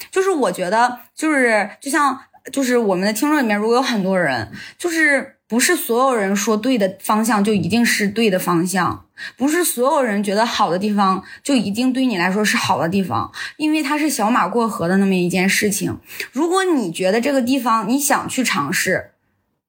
[0.10, 2.18] 就是我觉得就是就像
[2.52, 9.06] 就是我们的听众里面，如果有很多人，就是不是所有人说对的方向就一定是对的方向。
[9.38, 16.00] 不是所有人觉得好的地方就一定对你来说是好的地方，因为它是小马过河的那么一件事情。
[16.34, 19.12] 如果你觉得这个地方你想去尝试，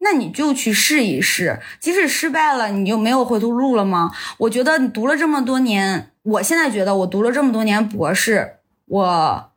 [0.01, 4.11] 那你就去试一试，即使失败了，你就没有回头路了吗？
[4.39, 8.55] 我觉得你读了这么多年，我现在觉得我读了这么多年博士，
[8.87, 9.51] 我。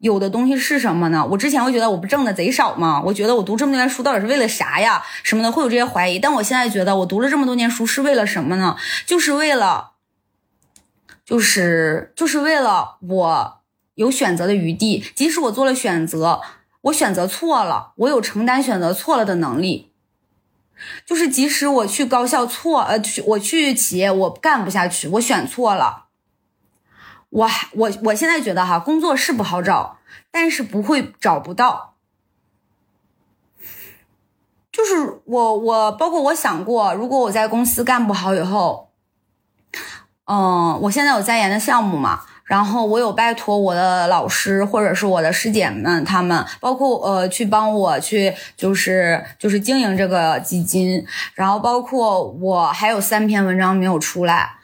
[0.00, 1.26] 有的东西是什么呢？
[1.30, 3.02] 我之前会觉得我不挣的贼少吗？
[3.04, 5.02] 我觉得我读这么多年书到底是为了啥呀？
[5.22, 6.18] 什么的会有这些怀疑。
[6.18, 8.76] 但我现在觉得我读了这么多年书是为了什么呢？
[9.06, 9.92] 就是为了，
[11.24, 13.60] 就是就是为了我
[13.94, 15.04] 有选择的余地。
[15.14, 16.40] 即使我做了选择，
[16.80, 19.92] 我选择错了，我有承担选择错了的能力。
[21.04, 26.06] 就是即使我去高校错，呃，我去企业我干不下去，我选错了。
[27.30, 29.98] 我我我现在觉得哈，工作是不好找，
[30.30, 31.94] 但是不会找不到。
[34.72, 38.90] 就是我我包括我想过，如果我在公司干不好以后，
[40.26, 54.56] 嗯，我现在有在研的项目嘛，然后我有拜托我的老师或者是我的师姐们，他们包括呃去帮我去就是就是经营这个基金，然后包括我还有三篇文章没有出来。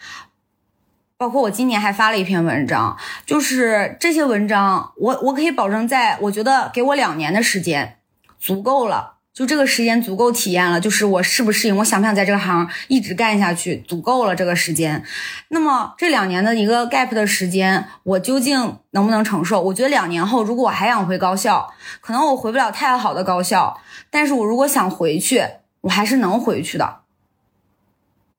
[1.18, 7.98] 包括我今年还发了一篇文章，就是这些文章，我我可以保证，在我觉得给我两年的时间
[8.38, 15.02] 足够了，就这个时间足够体验了，就是我适不适应，我想不想在这个行一直干下去，足够了这个时间。
[15.48, 19.62] 那么这两年的一个 gap 的时间，我究竟能不能承受？
[19.62, 25.42] 我觉得两年后，如果我还想回高校，可能我回不了太好的高校，但是我如果想回去，
[25.80, 27.00] 我还是能回去的。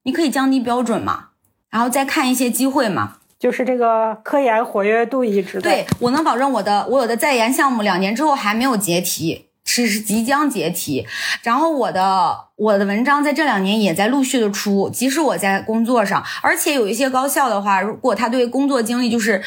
[0.03, 1.29] 你可以降低标准嘛？
[1.69, 11.05] 然后再看一些机会嘛，就是这个科研活跃度一直对我能保证我的我有的在研项目两年之后还没有结题，是是即将结题。
[11.43, 19.41] 然后我的我的文章在这两年也在陆续的出，即使我在工作上，而且有一些高校的话，如果他对工作经历就是，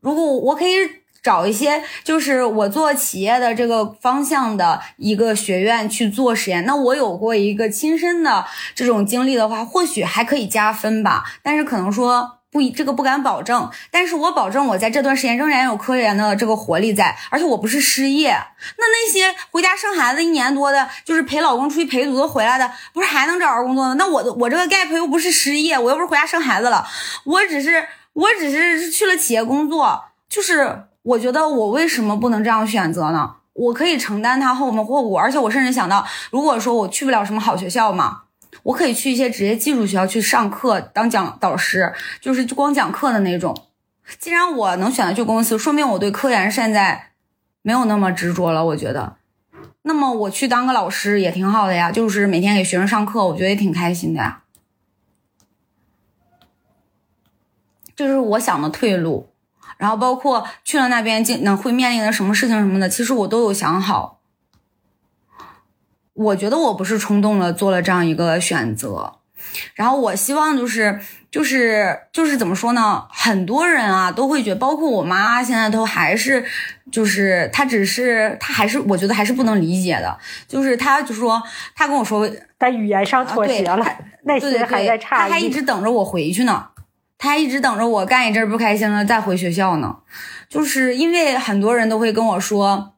[0.00, 0.72] 如果我可以。
[1.28, 11.24] 找一些就是我做企业的这个方向的一个学院去做实验，那我有过一个亲身的这种经历的话，或许还可以加分吧。
[11.42, 13.70] 但是可能说不，这个不敢保证。
[13.90, 18.30] 但是我保证我在这段时间仍然有科研的这个活力在，而且我不是失业。
[18.78, 23.94] 那那些回家生孩子一年多的，就是陪老公出去陪读的回来的，不是还能找着工作吗？
[23.98, 26.86] 那我我这个 gap 又不是失业，我又不是回家生孩子了，
[27.24, 30.84] 我只是我只是去了企业工作，就是。
[31.08, 33.36] 我觉得我为什么不能这样选择呢？
[33.54, 38.24] 我可以承担它后面后果，而且我甚至想到，如果说我去不了什么好学校嘛，
[38.62, 43.56] 我可以去一些职业技术学校去上课当讲导师，就是光讲课的那种。
[44.18, 47.12] 既然我能选择去公司，说明我对科研现在
[47.62, 48.66] 没有那么执着了。
[48.66, 49.16] 我觉得，
[49.82, 54.42] 那么我去当个老师也挺好的呀，就是每天给学生上课，我觉得也挺开心的呀。
[57.96, 59.30] 这是我想的退路。
[59.78, 64.20] 然后包括去了那边，进能会面临的什么事情什么的，其实我都有想好。
[66.12, 69.20] 我觉得我不是冲动了做了这样一个选择，
[69.74, 73.06] 然后我希望就是就是就是怎么说呢？
[73.10, 76.44] 很多人啊都会觉得，包括我妈现在都还是
[76.90, 81.40] 就是她只是她还是我觉得还是不能理解的，就是她就说
[81.76, 83.86] 她跟我说在语言上妥协了，
[84.24, 86.70] 内心还在差异，她还一直等着我回去呢。
[87.18, 89.96] 他一直等着我干一阵不开心了再回学校呢，
[90.48, 92.94] 就是因为很多人都会跟我说，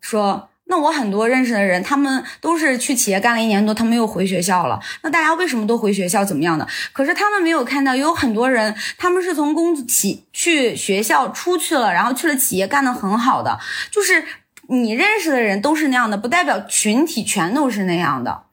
[0.00, 4.80] 说那我很多认识的人，他们都是去企业干了一年多，他们又回学校了。
[5.02, 6.24] 那大家为什么都回学校？
[6.24, 6.66] 怎么样的？
[6.92, 13.60] 可是他们没有看到，有很多人他们是从公企去学校出去了，然后去了企业干得很好的。
[13.90, 14.24] 就是
[14.68, 18.43] 你认识的人都是那样的，不代表群体全都是那样的。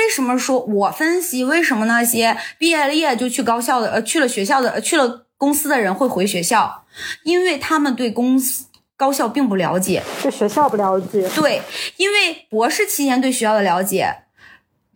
[0.00, 6.84] 为什么说我分析为什么那些毕业了业就去高校的呃去了学校的去了公司的人会回学校？
[7.22, 8.64] 因为他们对公司
[8.96, 11.28] 高校并不了解，对学校不了解。
[11.34, 11.60] 对，
[11.98, 14.14] 因为博士期间对学校的了解，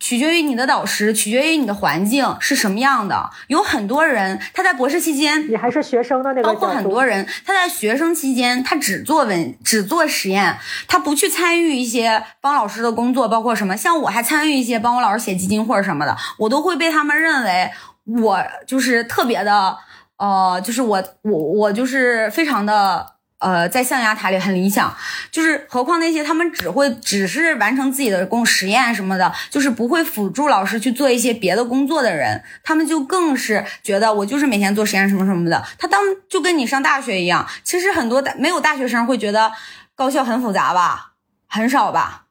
[0.04, 3.30] 取决于你的导师，取决于你的环境是什么样的。
[3.46, 17.70] 有很多人他在博士期间，你还是学生的那个包括很多人他在学生期间，他只做文，只做实验，他不去参与一些帮老师的工作，包括什么，像我还参与一些帮我老师写基金或者什么的，我都会被他们认为
[18.04, 19.74] 我就是特别的，
[20.18, 23.13] 呃，就是我我我就是非常的。
[23.44, 24.96] 呃，在象牙塔里很理想，
[25.30, 35.62] 就是何况那些他们只会只是完成自己的工实验什么的，就是不会辅助老师去做一些别的工作的人，他们就更是觉得我就是每天做实验什么什么的。
[35.78, 39.52] 他当就跟你上大学一样，其实很多大没有大学生会觉得
[39.94, 41.12] 高校很复杂吧，
[41.46, 42.22] 很少吧。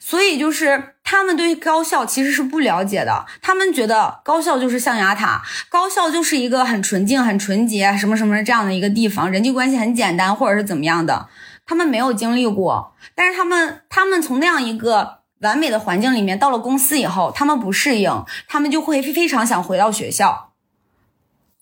[0.00, 11.30] 所以就是他们对于高校其实是不了解的，他们觉得高校就是象牙塔，高校就是一个很纯净、很纯洁什么什么这样的一个地方，人际关系很简单或者是怎么样的，
[11.64, 12.92] 他们没有经历过。
[13.14, 20.52] 但是他们他们从那样一个完美的环境里面到了公司以后，他们不适应，他们就会非常想回到学校。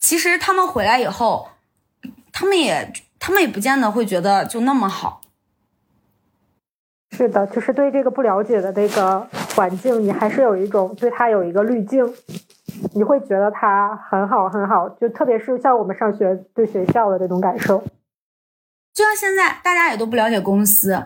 [0.01, 1.51] 其实他们回来以后，
[2.33, 5.21] 他们也他们也不见得会觉得就那么好。
[7.17, 12.05] 是的，就是对这个不了解的那个环境，你还是有一种对它有一个滤镜，
[12.95, 17.79] 你会觉得它很好很好，就特别是像我们上学对学校的这种感受。
[18.93, 21.05] 就像现在大家也都不了解公司，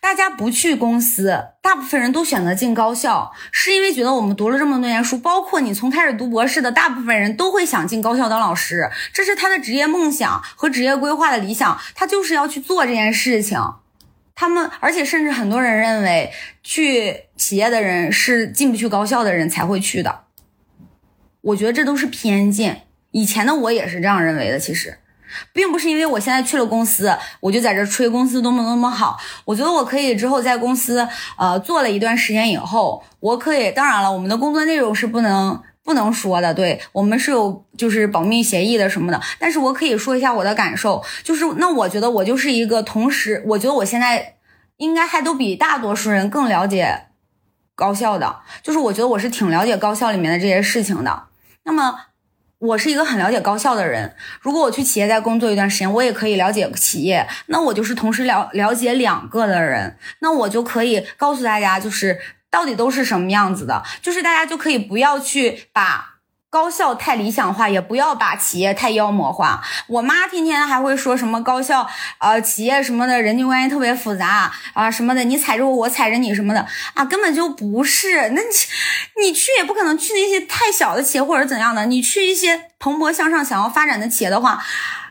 [0.00, 13.60] 大家不去公司，大部分人都选择进高校，是因为觉得我们读了这么多年书，包括你从开始读博士的大部分人都会想进高校当老师，这是他的职业梦想和职业规划的理想，他就是要去做这件事情。
[14.34, 20.24] 他们，而且甚至很多人认为，去企业的人是进不去高校的人才会去的。
[21.42, 22.82] 我觉得这都是偏见。
[23.10, 24.58] 以前的我也是这样认为的。
[24.58, 24.98] 其实，
[25.52, 29.18] 并不是因为我现在去了公司，我就在这吹公司多么多么好。
[29.44, 31.06] 我觉得我可以之后在公司，
[31.36, 33.70] 呃，做了一段时间以后，我可以。
[33.72, 35.62] 当然了，我们的工作内容是不能。
[35.84, 44.36] 不能说的，对我们是有就是保密协议的什么的，但是我可以说一下我的感受，就是那我觉得我就是一个，同时我觉得我现在
[44.76, 47.06] 应该还都比大多数人更了解
[47.74, 51.24] 高校的，就是我觉得我是挺了解高校里面的这些事情的。
[51.64, 51.96] 那么
[52.58, 62.20] 我是一个很了解高校的人，如果我去企业再工作一段时间，我也可以了解企业，那我就是同时了了解两个的人，那我就可以告诉大家就是。
[62.52, 63.82] 到底都是什么样子的？
[64.02, 66.10] 就是大家就可以不要去把
[66.50, 69.64] 高校太理想化，也不要把企业太妖魔化。
[69.86, 71.88] 我妈天天还会说什么高校，
[72.18, 78.28] 呃，企业什么的人际关系特别复杂啊什么的，你踩着我，我踩着你什么的啊，根本就不是。
[78.34, 84.62] 那你你去也不可能去那些太小的企业或者怎样的，你去一些蓬勃向上、想要发展的企业的话，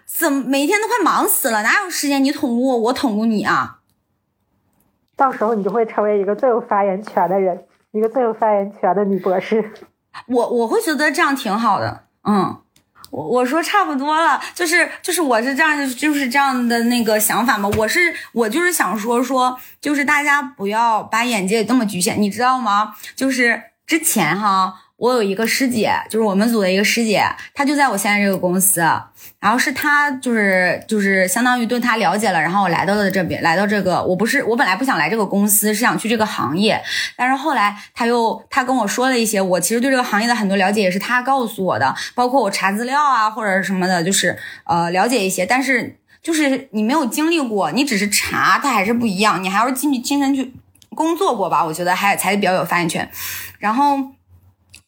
[0.06, 3.78] 怎么每天都快忙死了，哪有时间你捅咕我，我捅咕你啊？
[5.22, 9.72] 到时候你就会成为一个最有发言权的人，一个最有发言权的女博士。
[10.26, 12.58] 我我会觉得这样挺好的，嗯，
[13.12, 17.70] 我我说差不多了，就是就是我是这样就是这样的那个想法嘛。
[17.78, 22.96] 我是我就是想说说，就是大家不要把眼界那么局限，你知道吗？
[23.16, 24.74] 就是之前哈。
[25.02, 27.24] 我有一个师姐，就是我们组的一个师姐，
[27.56, 28.82] 她就在我现在这个公司，
[29.40, 36.80] 然后是她就是就是相当于对她了解了，然后我来到了这边，来到这个，我不是我本来不想来这个公司，是想去这个行业，
[37.18, 50.54] 但是后来她又她跟我说了一些，我其实对这个行业的很多了解也是她告诉我的，包括我查资料啊或者什么的，就是呃了解一些，但是就是你没有经历过，你只是查，它还是不一样，你还要进去亲身去
[50.94, 53.10] 工作过吧，我觉得还才比较有发言权，
[53.58, 53.98] 然后。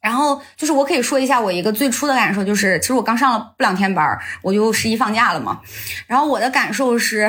[0.04, 5.62] 然后就是我可以说一下我一个最初的感受，就是其实我刚上了不两天班我就十一放假了嘛。
[6.08, 7.26] 然后我的感受是，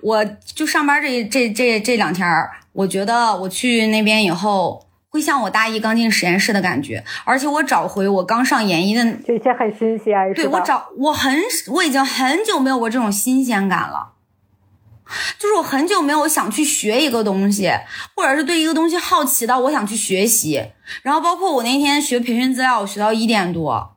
[0.00, 2.26] 我就上班这这这这两天
[2.72, 11.38] 我觉得我去那边以后会像我大一刚进实验室的感觉，而且我找回我刚上研一的，这些很新鲜，对我找我很
[11.72, 14.12] 我已经很久没有过这种新鲜感了。
[15.38, 17.70] 就是我很久没有想去学一个东西，
[18.14, 20.72] 或者是对一个东西好奇到我想去学习。
[21.02, 23.96] 然后包括我那天学培训资料，我学到一点多，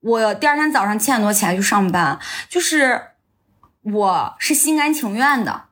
[0.00, 2.18] 我第二天早上七点多起来去上班，
[2.48, 3.02] 就是
[3.82, 5.64] 我是心甘情愿的，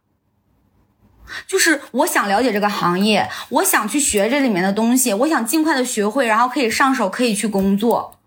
[1.47, 8.19] 就是我想了解这个行业，我想去学这里面的东西，我想尽快的学会，然后可以上手，可以去工作。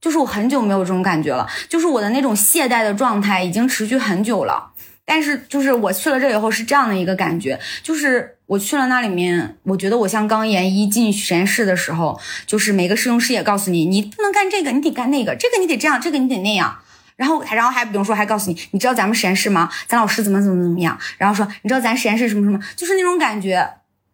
[0.00, 4.69] 就是我很久没有这种感觉了，就是我的那种懈怠的状态已经持续很久了。
[5.12, 16.78] 但是，就是我去了这以后是这样的一个感觉，就是我去了那里面，我觉得我像刚研一进实验室的时候，就是每个师兄师也告诉你，你不能干这个，你得干那个，这个你得这样，这个你得那样。
[17.16, 19.68] 然后然后还比如说还告诉你，你知道咱们实验室吗？
[19.88, 20.96] 咱老师怎么怎么怎么样？
[21.18, 23.68] 然后说你知道咱实验室什么什么，就是那种感觉。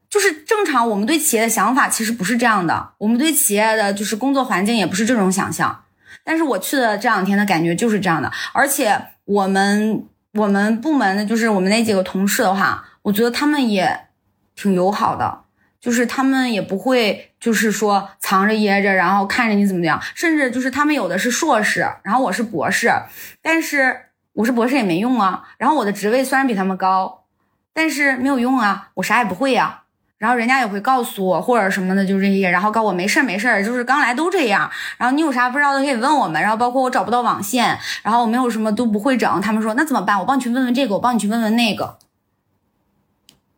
[0.09, 5.84] 就是正常，我们对企业的想法其实不是这样的，我们对企业的就是工作环境也不是这种想象。
[6.24, 10.05] 但是我去的这两天的感觉就是这样的，而且我们
[10.37, 14.09] 我们部门的就是我们那几个同事的话，我觉得他们也
[14.55, 15.45] 挺友好的，
[15.80, 22.93] 就是他们也不会就是说藏着掖着，然后看着你怎么样，甚至就是他们有的是硕士，然后我是博士，
[23.41, 23.97] 但是
[24.34, 27.24] 我是博士也没用啊，然后我的职位虽然比他们高，
[27.72, 29.84] 但是没有用啊，我啥也不会呀。
[30.18, 34.70] 然后人家也会告诉我或者什么的，就这些，然后告诉我没事没事，就是刚来都这样。
[34.96, 36.40] 然后你有啥不知道的可以问我们。
[36.40, 40.18] 然后包括我找不到网线，然后我没有什么都不会整，他们说那怎么办？
[40.18, 41.98] 我帮你去问问这个，我帮你去问问那个。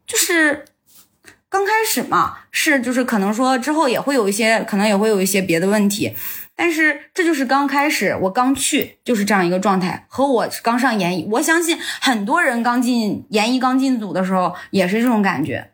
[0.04, 0.64] 就是
[1.48, 6.16] 刚开始嘛，是就是可能说之后也会有一些，可能也会有一些别的问题，
[6.56, 10.06] 但是这就是刚开始，我刚去就是这样一个状态。
[10.09, 15.70] 和我刚上研一，我相信很多人刚进研一刚进组的时候也是这种感觉。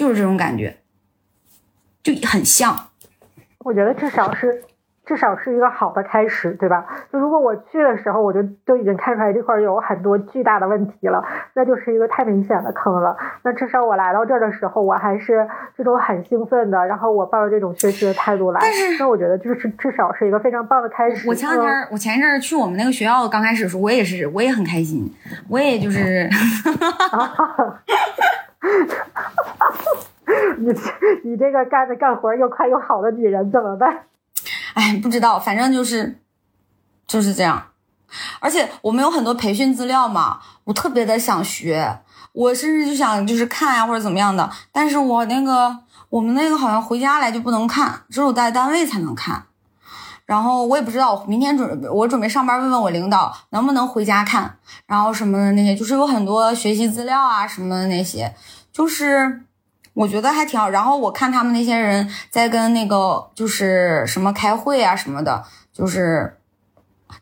[0.00, 0.78] 就是这种感觉，
[2.02, 2.88] 就很像。
[3.58, 4.64] 我觉得至少是，
[5.10, 6.86] 至少是一个好的开始，对吧？
[7.12, 11.20] 就如果我去的时候，我就就已经看出来这块有很多巨大的问题了，
[11.54, 13.16] 那就是一个太明显的坑了。
[13.42, 18.60] 那至少我来到这儿的时候，我还是这种很兴奋的，然后我抱着这种学习的态度来。
[18.62, 21.28] 但是，那我觉得就是至少是一个非常棒的开始。
[21.28, 25.12] 我前两天，我前一阵去我们那个学校，刚开始的时候，我也是，我也很开心，
[25.48, 26.28] 我也就是。
[30.58, 30.72] 你
[31.24, 34.02] 你这个干的干活又快又好的女人怎么办？
[34.74, 36.20] 哎，不知道，反正就是
[37.06, 37.66] 就是这样。
[38.40, 42.00] 而且我们有很多培训资料嘛，我特别的想学，
[42.32, 44.50] 我甚至就想就是看呀或者怎么样的。
[44.72, 49.44] 但是我那个我们那个好像回家来就不能看，只有在单位才能看。
[50.26, 58.32] 然后我也不知道，明天准我准备上班问问我领导能不能回家看，然后什么的那些，就是有很多学习资料啊什么的那些，
[58.72, 59.42] 就是
[60.00, 60.70] 我觉得还挺好。
[60.70, 66.36] 然后我看他们那些人在跟那个就是什么开会啊什么的，就是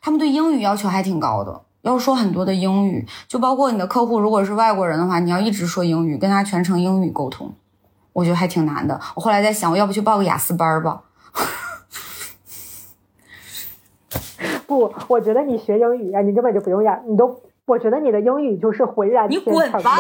[0.01, 7.53] 他们对英语要求还挺高的，要说很多的英语，就包括你的客户如果是外国人的话，你要一直说英语，跟他全程英语沟通，
[8.13, 9.01] 我觉得还挺难的。
[9.17, 11.03] 我后来在想，我要不去报个雅思班吧。
[14.67, 19.91] 不，我觉得你学英语啊，你根本就不用雅，你都，我觉得你的英语就是浑然天成的。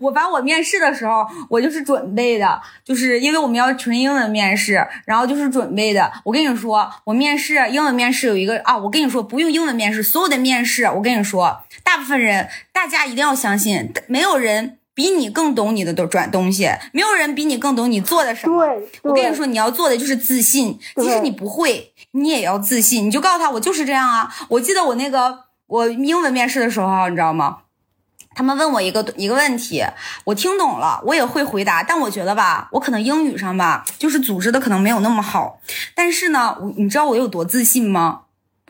[0.00, 6.10] 我把我面试的时候，我就是准备的，就是因为我们要纯英文面试，然后就是准备的。
[6.24, 14.78] 我跟你说，我面试英文面试有一个啊，我跟你说不用英文面试，所有的面试，我跟你说，大部分人，大家一定要相信，没有人。
[14.92, 18.66] 比你更懂你的都转东西，没有人比你更懂你做的什么。
[19.02, 23.06] 我跟你说，你要做的就是自信，即使你不会，你也要自信。
[23.06, 24.28] 你就告诉他，我就是这样啊。
[24.50, 27.58] 我记得我那个我英文面试的时候，你知道吗？
[28.34, 29.84] 他们问我一个一个问题，
[30.24, 35.60] 我听懂了，我也会回答，但我觉得吧，我可能英语上吧，就是组织的可能没有那么好。
[35.94, 38.22] 但是呢，我你知道我有多自信吗？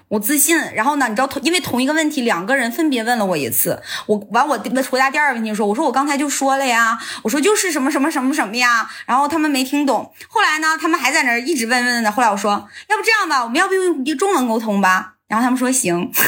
[0.08, 1.06] 我自信，然后呢？
[1.08, 3.80] 你知道同因为同一个问题，两个人分别问了我一次。
[4.06, 4.58] 我完，我
[4.90, 10.12] 回答第二个问题说：“我说我刚才就说了呀，我说就是什么什么什么什么呀。”然后他们没听懂。
[10.28, 12.10] 后来呢，他们还在那儿一直问问的。
[12.10, 16.10] 后来我说：“要不这样吧，我们要不用中文沟通吧？”然后他们说：“行。”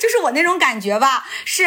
[0.00, 1.64] 就是我那种感觉吧，是，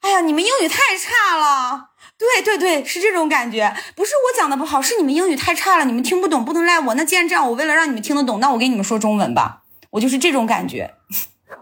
[0.00, 1.90] 哎呀，你们英语太差了。
[2.18, 6.94] 对对对，是这种感觉，不是我讲的不好，是你们英语太差了，你们听不懂，不能赖我。
[6.94, 10.94] 那既然这样，我为了让你们听得懂，那我给你们说中文吧，我就是这种感觉。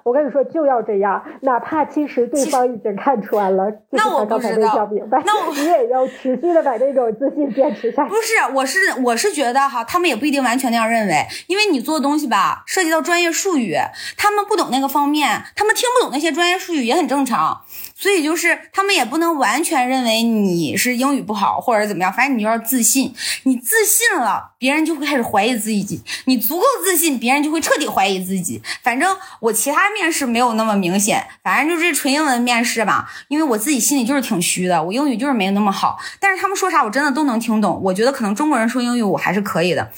[0.02, 8.10] 我跟你说，就要这样，哪怕其实对方已经看穿了，那我刚才没讲明白，那你也要持续的把这种自信坚持下去。
[8.10, 13.76] 不是，我是我是觉得哈，他们也不一定完全那样认为，因为你做的东西吧，涉及到专业术语，
[14.16, 17.62] 他们不懂那个方面，他们听不懂那些专业术语也很正常。
[18.04, 23.14] 所以就是他们也不能完全认为你是英语不好或者怎么样，反正你就要自信。
[23.44, 28.60] 你自信了，别人就会开始怀疑自己；你足够自信，别人就会彻底怀疑自己。
[28.82, 33.10] 反正我其他面试没有那么明显，反正就是纯英文面试吧。
[33.28, 35.98] 因为我自己心里就是挺虚的，我英语就是没有那么好。
[36.20, 37.80] 但是他们说啥我真的都能听懂。
[37.84, 39.90] 我觉得可能中国人说英语我还是可以的。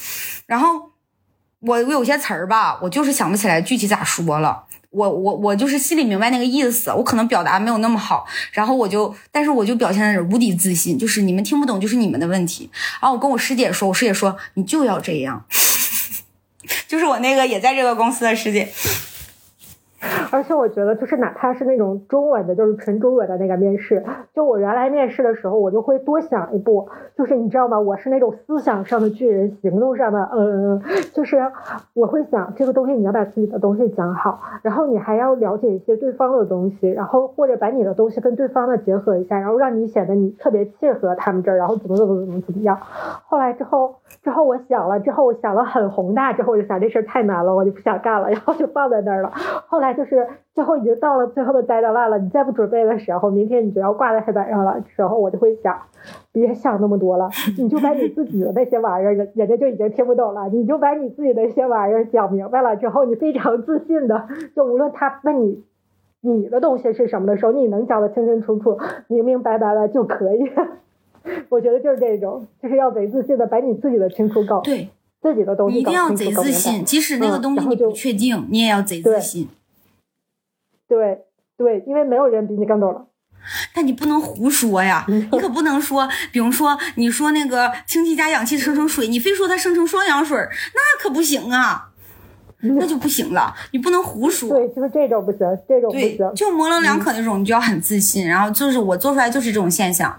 [0.47, 0.93] 然后
[1.59, 4.63] 我我有些词儿吧，我就是想不起来具体咋说了。
[4.97, 12.71] 我我我就是心里明白那个意思，我可能表达没有那么好，然后我就，但是我就表现的无敌自信，就是你们听不懂就是你们的问题。
[13.03, 15.45] 然后我跟我师姐说，我师姐说你就要这样，
[16.89, 18.73] 就是我那个也在这个公司的师姐。
[20.31, 26.89] 而且我觉得，就是哪怕是那种中文的，就是纯中文的那个面试，就我原来面试的时候，我就会多想一步。
[27.17, 27.81] 就是你知道吗？
[27.81, 30.83] 我是那种思想上的巨人，行动上的嗯，
[31.15, 31.39] 就是
[31.95, 42.79] 我会想这个东西，你要把自己的东西讲好，然后你还要了解一些对方的东西，然后或者把你的东西跟对方的结合一下，然后让你显得你特别契合他们这儿，然后怎么怎么怎么怎么样。
[43.25, 49.31] 后来之后，之后我想了，之后我想了很宏大，之后我就想这事儿太难了，我就不想干了，然后就放在那儿了。
[49.69, 54.81] 后来就是最后已经到了最后的 deadline 了，你再不准备的时候，明天你就要挂在黑板上了。
[54.81, 55.79] 之后我就会想，
[56.33, 65.63] 别想那么多了，你就把你自己的那些玩意儿，人人家就已经听不懂了，你就把你自己的那些玩意儿讲明白了之后，你非常自信的，就无论他问你
[66.21, 70.51] 你的东西是什么的时候，你能讲的清清楚楚、明明白白的就可以。
[71.49, 74.89] 我觉得就是这种，就是要贼自信的把你自己的清楚搞对。
[75.23, 79.49] 自己的东西一定要贼自信，即使那个东西你不确定，你也要贼自信。
[80.87, 81.25] 对
[81.57, 83.07] 对，因为没有人比你更懂了。
[83.75, 91.91] 但你不能胡说呀， 你可不能说，比如说你说那个氢气加氧气生成水，你非说它生成双氧水，那可不行啊，
[92.61, 93.53] 那就不行了。
[93.73, 94.51] 你不能胡说。
[94.51, 96.19] 对，就是这种不行，这种不行。
[96.37, 100.17] 就模棱两可那种，你就要很自信，然后就是我做出来就是这种现象。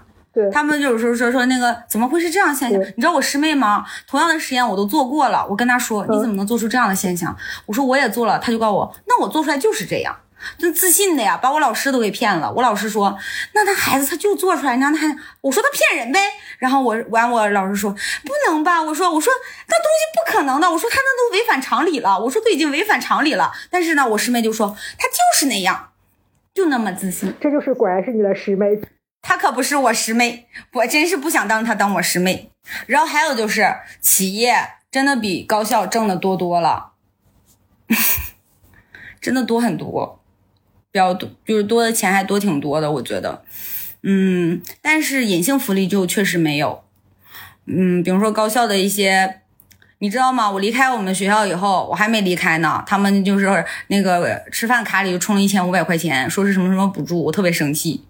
[0.52, 2.80] 他们有时候说说那个怎么会是这样现象？
[2.80, 3.84] 你知道我师妹吗？
[4.06, 5.46] 同样的实验我都做过了。
[5.48, 7.36] 我跟她说你怎么能做出这样的现象？
[7.66, 8.38] 我说我也做了。
[8.38, 10.16] 她就告诉我那我做出来就是这样，
[10.58, 12.52] 就自信的呀，把我老师都给骗了。
[12.52, 13.18] 我老师说
[13.52, 16.20] 那他孩子他就做出来，那他我说他骗人呗。
[16.58, 18.82] 然后我完我老师说不能吧？
[18.82, 19.32] 我说我说
[19.68, 20.70] 那东西不可能的。
[20.70, 22.18] 我说他那都违反常理了。
[22.18, 23.52] 我说都已经违反常理了。
[23.70, 25.90] 但是呢，我师妹就说他就是那样，
[26.54, 27.32] 就那么自信。
[27.40, 28.80] 这就是果然是你的师妹。
[29.22, 32.50] 她可不是我师妹，我真是不想当她当我师妹。
[32.86, 33.66] 然后还有就是，
[34.00, 34.56] 企业
[34.90, 36.92] 真的比高校挣的多多了，
[39.20, 40.20] 真的多很多，
[40.90, 43.44] 比较多，就是多的钱还多挺多的，我觉得。
[44.02, 46.84] 嗯，但是隐性福利就确实没有。
[47.66, 49.40] 嗯，比如说高校的一些，
[49.98, 50.50] 你知道吗？
[50.50, 58.04] 我离开我们学校以后，我还没离开呢，他们就是那个吃饭卡里就充了一千五百块钱，说是什么什么补助，我特别生气。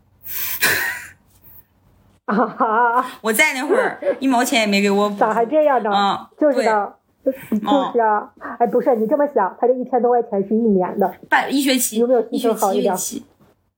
[2.28, 3.04] 啊！
[3.22, 5.90] 我在那会儿一毛钱也没给我， 咋还这样呢？
[5.90, 8.30] 啊，就是的，就是啊！
[8.58, 13.24] 哎，不是你这么想，他这一千多块钱是一年的，半一学期，有没有一学期一学期？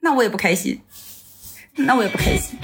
[0.01, 0.81] 那我也不开心，
[1.77, 2.59] 那我也不开心。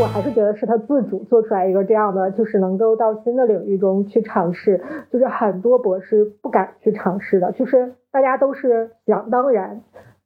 [0.00, 4.80] 我还是觉得是他自主做出来一个这样的，就是能够到新的领域中去尝试，
[5.10, 7.94] 就是很多博士不敢去尝试的，就是。
[8.14, 9.80] 大家都是想当然，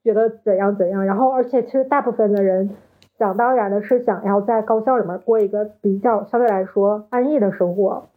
[0.05, 2.69] 觉得怎样怎样，然后而且其实大部分的人
[3.19, 8.11] 想当然的是想要在高校里面过一个比较相对来说安逸的生活，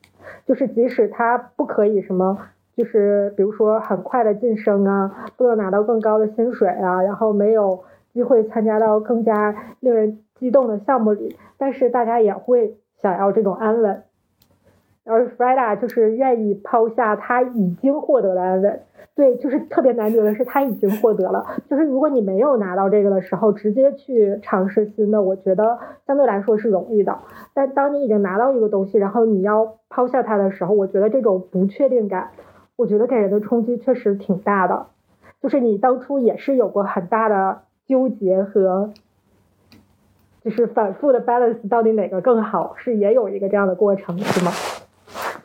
[0.46, 2.38] 就是即使他不可以什么，
[2.76, 14.02] 就是比如说很快的晋升啊，不能拿到更高的薪水啊，然后没有机会参加到更加令人激动的项目里，但是大家也会想要这种安稳，
[15.06, 18.82] 而 Freda 就是愿意抛下他已经获得的安稳。
[19.14, 21.46] 对，就是特别难得的是，他已经获得了。
[21.70, 25.78] 就是如果你没有拿到这个的时候，直接去尝试新的，我觉得
[26.08, 27.20] 相对来说是容易的。
[27.54, 32.32] 但当你已经拿到一个东西，然后你要抛下它的时候，我觉得这种不确定感，
[32.78, 34.88] 我觉得给人的冲击确实挺大的。
[35.42, 38.92] 就是你当初也是有过很大的纠结和，
[40.44, 44.52] 就是反复的 balance，到底哪个更好，是也有一个这样的过程，是吗？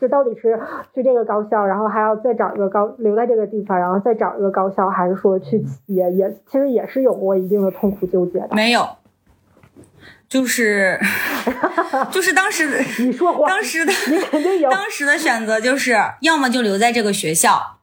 [0.00, 0.60] 就到底是
[0.94, 6.10] 去这个高校，然后还要再找一个高留在这个地方，然后再找一个高校，还是说去企业？
[6.12, 8.48] 也其实也是有过一定的痛苦纠结的。
[8.52, 8.86] 没有，
[10.28, 10.98] 就是
[12.12, 12.66] 就是当时
[13.02, 17.78] 你说话，当时的你肯定有，当时的选择就是要么就留在这个学校，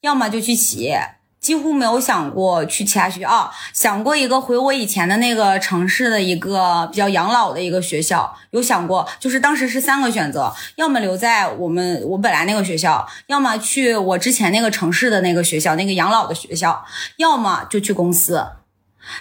[0.00, 1.17] 要么就去企业。
[1.40, 16.84] 几乎没有想过去其他学校，想过一个回我以前的那个城市的一个比较养老的一个学校，有想过，就是当时是三个选择，要么留在我们我本来那个学校，要么去我之前那个城市的那个学校，那个养老的学校，
[17.18, 18.44] 要么就去公司，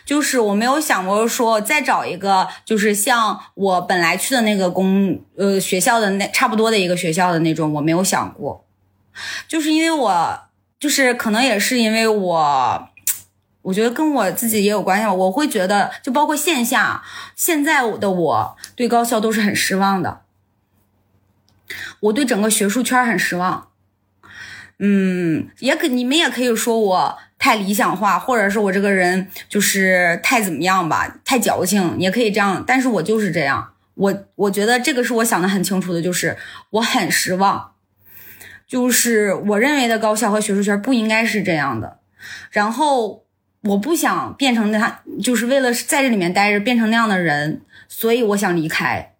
[0.03, 8.65] 就是我没有想过说再找一个就是像我本来去的那个公呃学校的那差不多的一个学校的那种，我没有想过，
[9.47, 10.46] 就是因为我。
[10.79, 12.89] 就是可能也是因为我，
[13.63, 15.07] 我觉得跟我自己也有关系。
[15.07, 17.03] 我会觉得，就包括线下，
[17.35, 20.21] 现在的我对高校都是很失望的。
[21.99, 23.69] 我对整个学术圈很失望。
[24.79, 32.63] 嗯，也可你们也可以说我太理想化，或者是我这个人就是太怎么样吧，太矫情，也可以这样。
[32.65, 33.73] 但是我就是这样。
[33.95, 36.37] 我我觉得这个是我想的很清楚的，就是
[36.69, 37.71] 我很失望。
[38.67, 41.99] 就是我认为的高校和学术圈不应该是这样的。
[42.51, 43.23] 然后
[43.61, 49.13] 我不想变成那，就是为了在这里面待着变成那样的人，所以我想离开。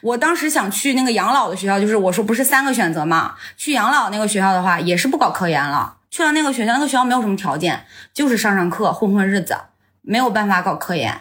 [0.00, 5.98] 我当时想去那个养老的学校，就是我说不是三个选择嘛，去养老那个学校的话，也是不搞科研了。
[6.10, 9.56] 去了那个学校，那个学校没有什么条件，就是上上课混混日子，
[10.00, 11.20] 没有办法搞科研。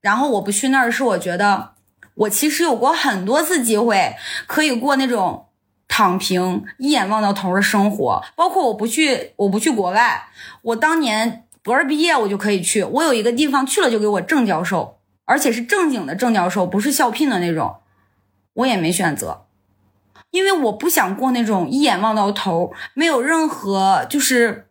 [0.00, 1.72] 然后我不去那儿，是我觉得
[2.14, 4.14] 我其实有过很多次机会
[4.46, 5.48] 可以过那种
[5.94, 8.24] 躺平、一眼望到头的生活。
[8.34, 10.26] 包括我不去，我不去国外，
[10.62, 12.82] 我当年博士毕业我就可以去。
[12.82, 17.76] 我有一个地方去了就给我正教授，而且是正经的正教授，不是校聘的那种，
[18.54, 19.44] 我也没选择。
[20.30, 24.68] 因为我不想过那种一眼望到头，没有任何就是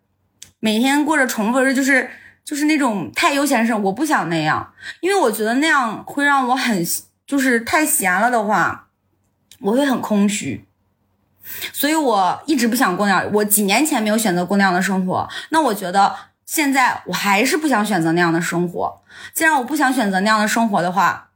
[0.60, 2.10] 每天过着重复着就是
[2.44, 6.84] 就是那种太悠闲生，我不想那样，因为我觉得那样会让我很
[7.28, 8.88] 就是太闲了的话，
[9.60, 10.66] 我会很空虚，
[11.74, 13.32] 所以我一直不想过那样。
[13.34, 19.02] 我几年前没有选择过那样的生活，那我觉得现在我还是不想选择那样的生活。
[19.34, 21.30] 既然我不想选择那样的生活的话，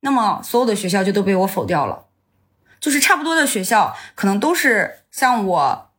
[0.00, 2.06] 那么所有的学校就都被我否掉了。
[2.80, 5.90] 就是差不多的学校，可能都是像我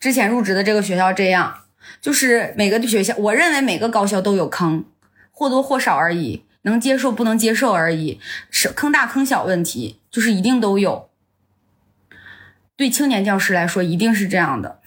[0.00, 1.60] 之前入职的这个学校这样，
[2.00, 4.84] 就是每个学校，我认为每个高校都有坑，
[5.30, 11.07] 或多或少而已，能接受不能接受而已，是坑大坑小问题，就是一定都有。
[12.78, 14.80] 对青年教师来说，一定是这样的，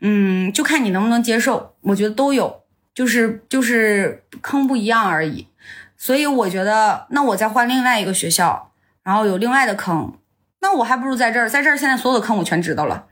[0.00, 5.48] 嗯，就看你能不能接受，我觉得都有，就是就是坑不一样而已。
[5.96, 8.70] 所以我觉得，那我再换另外一个学校，
[9.02, 10.18] 然后有另外的坑。
[10.60, 13.06] 那我还不如在这儿，在这儿现在所有的坑我全知道了。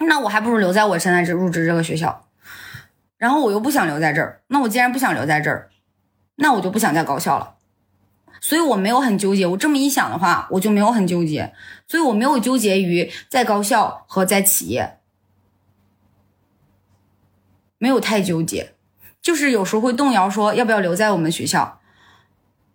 [0.00, 2.28] 那我还不如留在我现在这入职这个学校。
[3.16, 5.70] 然后我又不想留在这儿，那我既然不想留在这儿，
[6.36, 7.53] 那我就不想在高校了。
[8.44, 9.46] 所以我没有很纠结。
[9.46, 11.54] 我这么一想的话，我就没有很纠结。
[11.88, 14.98] 所以我没有纠结于在高校和在企业，
[17.78, 18.74] 没有太纠结。
[19.22, 21.80] 就是有时候会动摇，说要不要留在我们学校。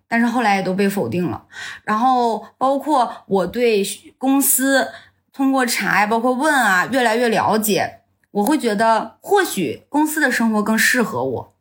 [0.08, 1.46] 但是后来也都被否定了，
[1.84, 3.84] 然后包括我对
[4.18, 4.88] 公司
[5.32, 8.02] 通过查呀，包括问啊，越来越了解，
[8.32, 11.54] 我会觉得或许公司的生活更适合我，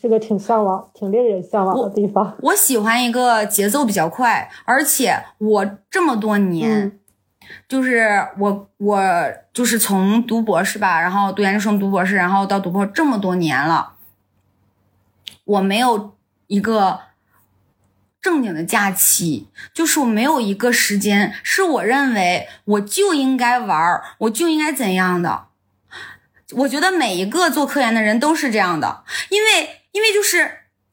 [0.00, 2.36] 是个挺向往、挺令人向往的地方。
[2.40, 6.98] 我喜欢一个节奏比较快，而且我这么多年，
[7.68, 9.00] 就是我我
[9.52, 13.94] 就是从读博士吧，然后读研究生、读博士，然后到读博这么多年了，
[15.44, 16.14] 我没有
[16.46, 17.00] 一个。
[18.22, 25.46] 正经的假期，就是我没有一个时间，是我认为我就应该玩儿，我就应该怎样的。
[26.54, 30.50] 我觉得每一个做科研的人都是这样的，因为因为就是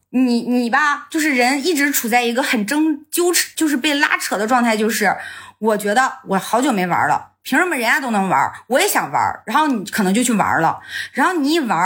[0.10, 4.76] 你你吧，就是人一直处在一个很争纠扯，就是被拉扯的状态。
[4.76, 5.16] 就是
[5.60, 9.41] 我觉得我好久没玩了，凭什么人家都能玩，我也想玩。
[9.45, 10.82] 然后你可能就去玩了，
[11.14, 11.80] 然后你一玩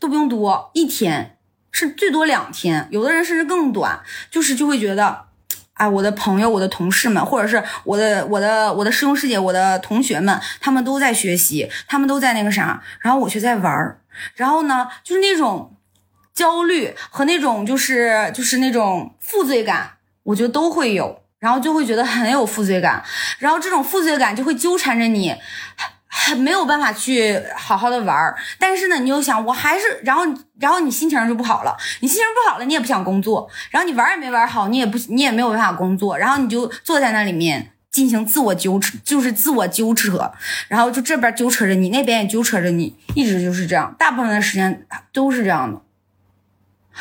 [0.00, 1.30] 都不用多一天。
[1.76, 4.00] 是最多两天，有的人甚至更短，
[4.30, 5.24] 就是就会觉得，
[5.74, 14.00] 哎，我的朋友、我的同事们，或者是我的、我的、我的师兄师姐、我的同学们，他们都在学习，他们都在那个啥，然后我却在玩儿，
[14.36, 15.76] 然后呢，就是那种
[16.32, 23.02] 焦虑和那种就是就是那种负罪感，我觉得都会有，然后就会觉得很有负罪感，
[23.40, 25.34] 然后这种负罪感就会纠缠着你。
[26.16, 30.22] 很没有办法去好好的玩儿，但是呢，你又想我还是，然后
[30.60, 40.32] 然后你心情就不好了，你心情不好了，你也不想工作，然后你玩也没玩好，你也不你也没有办法工作，然后你就坐在那里面进行自我纠扯，就是自我纠扯，
[40.68, 45.80] 然后就这边纠扯着你，那边也纠扯着你，一直就是这样，大部分的时间都是这样的，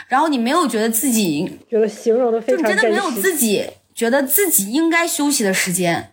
[0.07, 6.12] 然后你没有觉得自己觉得形容的非常就真的没有自己觉得自己应该休息的时间。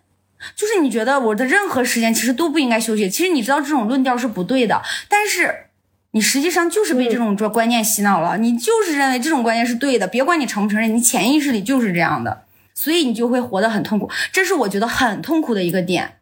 [0.55, 5.67] 就是你觉得我的任何时间其实都不应该休息，其实你知道这种论调是不对的，但是
[6.13, 16.17] 你实际上就是被这种观观念洗脑了，你就是认为这种观念是对的，别管你承不承认，你潜意识里就是这样的，所以你就会活得很痛苦，这是我觉得很痛苦的一个点。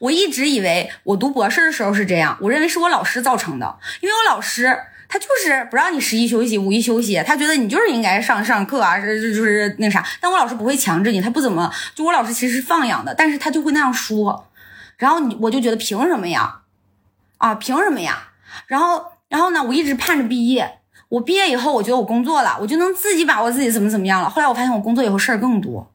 [0.00, 4.78] 我一直以为我读博士的时候是这样，我认为是我老师造成的，因为我老师。
[5.12, 7.20] 他就是不让你十一休息，五一休息。
[7.26, 10.06] 他觉得你就是应该上上课啊，是就是那啥。
[10.20, 14.46] 但我老师不会强制你，他不怎么就我老师其实是放养的，但是他就会那样说。
[14.96, 16.60] 然后你我就觉得凭什么呀？
[17.38, 18.28] 啊，凭什么呀？
[18.68, 20.78] 然后然后呢，我一直盼着毕业。
[21.08, 24.30] 我毕业以后，我觉得我工作了，我就能自己把握自己怎么怎么样了。
[24.30, 25.90] 后来我发现我工作以后事儿更多，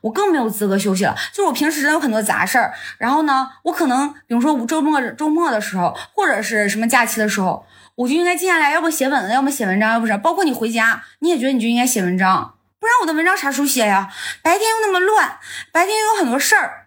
[0.00, 1.14] 我更没有资格休息了。
[1.32, 2.74] 就是我平时有很多杂事儿。
[2.98, 7.64] 然后呢，我可能比如说周末周末的时候，或者是什么假期的时候。
[7.98, 14.08] 我就应该静下来，要不写本子，要么写文章，要不是包括你回家，你也觉得你就应该写文章，不然我的文章啥时候写呀？
[14.40, 15.38] 白天又那么乱，
[15.72, 16.86] 白天又有很多事儿，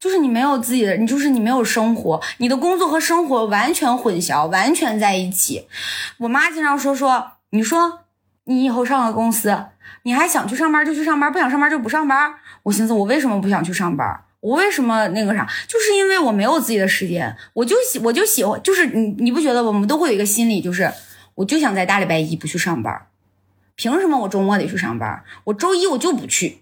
[0.00, 5.68] 就是你没有自己的，你就是你没有生活，你的工作和生活完全混淆，完全在一起。
[6.18, 8.00] 我妈经常说说，你说
[8.46, 9.66] 你以后上了公司，
[10.02, 12.34] 你还想去上班就去上班，不想上班就不上班。
[12.64, 14.24] 我寻思，我为什么不想去上班？
[14.44, 15.48] 我为什么那个啥？
[15.66, 20.92] 就是因为我没有自己的时间，我就喜我就喜欢，就是你你不觉得我们都会有一个心理，就是
[21.34, 23.06] 我就想在大礼拜一不去上班，
[23.74, 25.24] 凭什么我周末得去上班？
[25.44, 26.58] 我周一我就不去。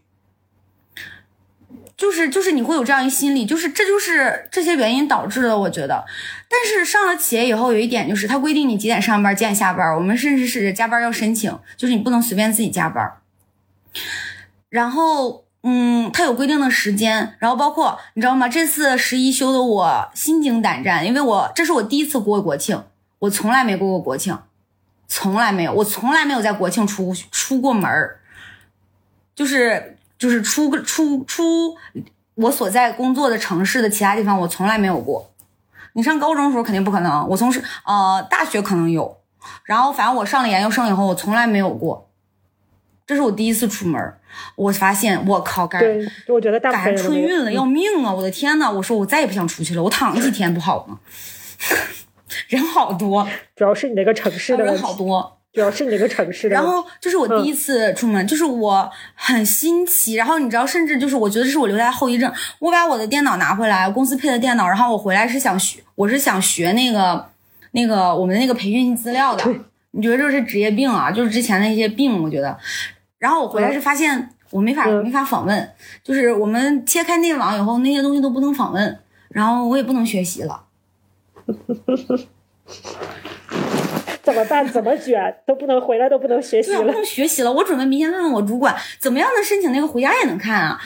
[1.96, 6.04] 就是就是你会有这样一心理，就是这就是这些原因导致的，我觉得。
[6.48, 9.92] 但是上了企业以后，有一点就是他规定你几点上班，几点下班。
[9.96, 13.12] 我们甚至是加班要申请，就是你不能随便自己加班。
[14.68, 18.48] 然后，嗯，他有规定的时间，然后包括你知道吗？
[18.48, 22.82] 这次十一休的我心惊胆战，因为我这是我第一次过国庆，
[23.20, 24.38] 我从来没过过国庆，
[25.06, 28.20] 从来没有，我从来没有在国庆出出过门儿，
[29.34, 29.96] 就是。
[30.18, 31.76] 就是出个出出
[32.36, 35.32] 我所在工作的城市的其他地方，我从来没有过。
[35.94, 39.18] 你上高中的时候肯定不可能，我从是呃大学可能有，
[39.64, 42.08] 然后反正我上了研究生以后，我从来没有过。
[43.12, 44.00] 这是我第一次出门，
[44.56, 45.82] 我发现我靠，赶
[46.28, 48.12] 我觉得赶春运了，要命啊！
[48.12, 50.98] 我的天呐，我说我再也不想出去了，我躺几天不好吗？
[52.48, 55.38] 人好多，主要是你那个城市的人好多。
[55.52, 56.54] 主要是你那个城市的？
[56.54, 60.14] 然后这是我第一次出门，就是我很新奇。
[60.14, 62.32] 然后你知道，甚至就是我觉得这是我留下的后遗症。
[62.58, 67.28] 我把我的电脑拿回来，公司配的电脑，然后我回来是想学，我是想学那个
[67.72, 69.44] 那个我们那个培训资料的。
[69.90, 71.12] 你觉得这是职业病啊？
[71.12, 72.58] 就是之前的一些病，我觉得。
[73.22, 75.70] 然后我回来是发现我没法没法访问，
[76.02, 78.98] 就是我们切开内网以后，那些东西都不能访问，
[79.28, 80.64] 然后我也不能学习了。
[84.24, 84.66] 怎么办？
[84.68, 86.80] 怎么卷都不能回来，都不能学习了。
[86.82, 87.52] 不能学习了。
[87.52, 90.80] 我准备明天问问我主管，怎么样能申请那个回家也能看啊？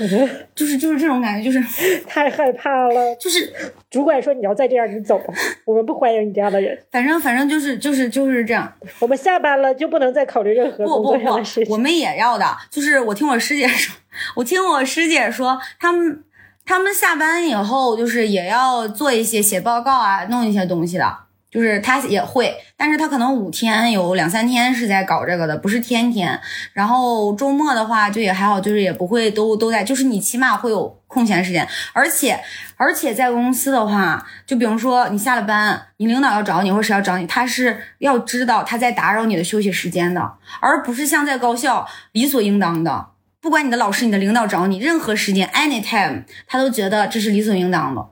[0.55, 1.61] 就是就是这种感觉，就是
[2.09, 3.15] 太害怕了。
[3.17, 3.53] 就是
[3.91, 5.21] 主管说你要再这样，你走，
[5.67, 6.79] 我们不欢迎你这样的人。
[6.91, 8.73] 反正反正就是就是就是这样。
[9.01, 11.73] 我们下班了就不能再考虑任何工作上的事情。
[11.73, 13.95] 我们也要的，就是我听我师姐说，
[14.37, 16.25] 我听我师姐说，他们
[16.65, 21.26] 他们下班以后就是也要做一些写报告啊，弄一些东西的。
[21.51, 26.39] 就是他也会，但是他可能五天有两三天是在搞这个的，不是天天。
[26.73, 31.67] 然后周末的话就也还好，就是也不会都都在，就是你起码会有空闲时间。
[31.93, 32.39] 而且
[32.77, 43.07] 而且在公司的话，就比如说你下了班，你领导要找你或者谁要找你，他是要知道他在打扰你的休息时间的，而不是像在高校理所应当的，
[43.41, 48.09] 不管你的老师、你的领导找你任何时间，anytime，他都觉得这是理所应当的。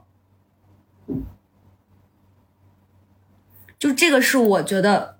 [3.77, 5.19] 就这个是我觉得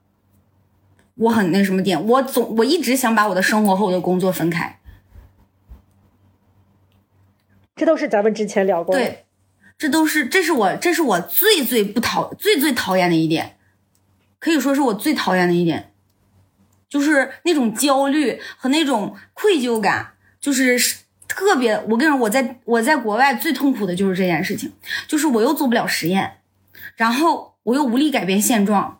[1.15, 4.79] 我很那什么点，我总我一直想把我的生活和我的工作分开。
[7.75, 9.01] 这都是咱们之前聊过的。
[9.01, 9.25] 对，
[9.77, 13.57] 这都是这是我这是我最最不讨最最讨厌的一点，
[14.39, 15.93] 可以说是我最讨厌的一点，
[16.87, 20.79] 就是那种焦虑和那种愧疚感，就是
[21.27, 21.75] 特别。
[21.89, 24.71] 我跟你说，我在我在国外最痛苦的就是这件事情，
[25.07, 26.39] 就是我又做不了实验，
[26.95, 27.54] 然后。
[27.65, 28.99] 我又无力改变现状，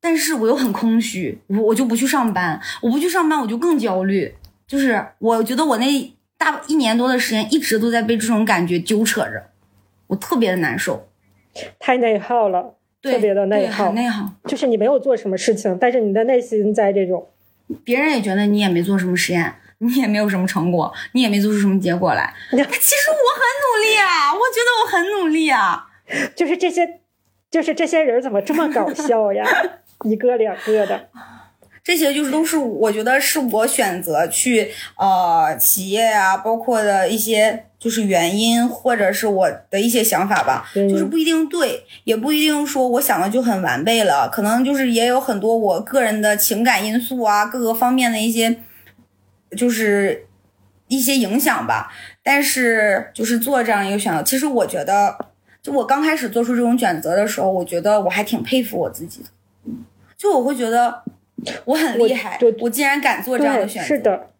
[0.00, 4.34] 但是我又很空虚，我我就不去上班，我不去上班我就更焦虑，
[4.66, 9.50] 就是我觉得我那大一年多的时间一直都在被这种感觉纠扯着，
[10.06, 11.08] 我特别的难受，
[11.78, 17.28] 太内耗了，特别的内耗，内耗，就是你没有做什么事情，但是你的内心在这种，
[17.84, 25.86] 别人也觉得你也没做什么实验，你也没有什么成果，你也没做出什么结果来，其实我很努力啊，我觉得我很努力啊，
[26.34, 27.00] 就是这些。
[27.54, 29.46] 就是这些人怎么这么搞笑呀？
[30.02, 31.08] 一个两个的，
[31.84, 40.68] 这些就是都是我觉得是我选择去呃企业啊，包括的一些就是原因，或者是我的一些想法吧。
[40.74, 48.56] 就是不一定对，也不一定说我想的就很完备了，可能就是也有很多我个人的情感因素啊，各个方面的一些
[49.56, 50.26] 就是
[50.88, 51.92] 一些影响吧。
[52.24, 55.16] 但是就是做这样一个选择，其实我觉得。
[55.64, 59.28] 就我刚开始做出这种选择的时候，我觉得我还挺佩服我自己的。
[60.14, 61.02] 就我会觉得
[61.64, 63.88] 我很厉害，我竟然敢做这样的选择。
[63.88, 64.30] 是的，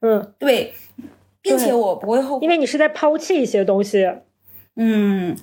[0.00, 0.74] 嗯，对，
[1.40, 4.12] 并且我不会后悔，因为你是在抛弃一些东西。
[4.74, 5.36] 嗯，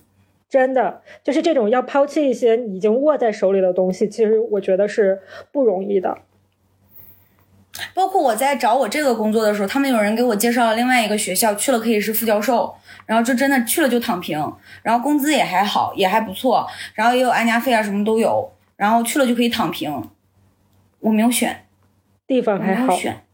[0.49, 5.21] 真的，就是这种要抛弃一些已经握在手里的东西，其实我觉得是
[5.53, 6.17] 不容易的。
[7.93, 12.75] 包括我在找我这个工作的时候，他们有人给我介绍了另外一个学校，去了可以是副教授。
[13.09, 14.37] 然后就真的去了就躺平，
[14.83, 18.53] 然后工资也还好，也还不错，然后也有安家费啊，什么都有。
[18.75, 19.91] 然后去了就可以躺平，
[20.99, 21.65] 我没有选，
[22.27, 23.25] 地方还好选，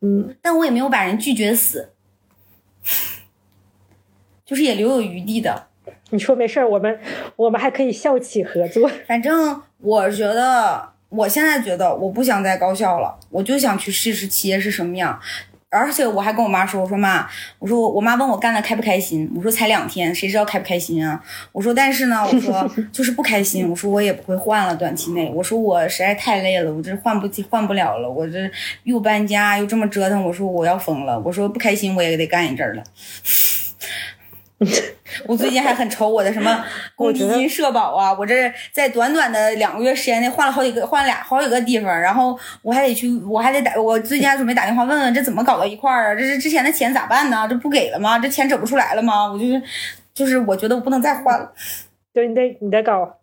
[0.00, 1.90] 嗯，但我也没有把人拒绝死。
[4.44, 5.66] 就是也留有余地的。
[6.10, 7.00] 你说没事儿，我们
[7.34, 8.88] 我们还可以校企合作。
[9.08, 15.20] 反正我觉得，我现在觉得我不想在高校了，我就想去试试企业是什么样。
[15.74, 17.26] 而且我还跟我妈说，我说妈，
[17.58, 21.20] 我说我我妈问我干的开不开心，我说才两天，谁知道开不开心啊？
[21.50, 28.50] 我说但是呢，我说 就是不开心，我说我也不会换了，短期内，我说我实在太累了，我这换不换不了了，我这
[28.84, 32.82] 又搬家又这么折腾，我说我要疯了，我说不开心我也得干一阵儿了。
[35.26, 36.64] 我最近还很愁我的什么
[36.96, 38.16] 公积金、社保啊！
[38.18, 46.14] 我这在短短的两个月时间内换了好几个，换了俩好几个地方，然后我还得去，我还得打，我最近还准备打电话问问这怎么搞到一块儿啊？
[46.14, 47.46] 这是之前的钱咋办呢？
[47.48, 48.18] 这不给了吗？
[48.18, 49.30] 这钱整不出来了吗？
[49.32, 49.62] 我就是，
[50.14, 51.52] 就是我觉得我不能再换了。
[52.12, 53.18] 对你得你得搞，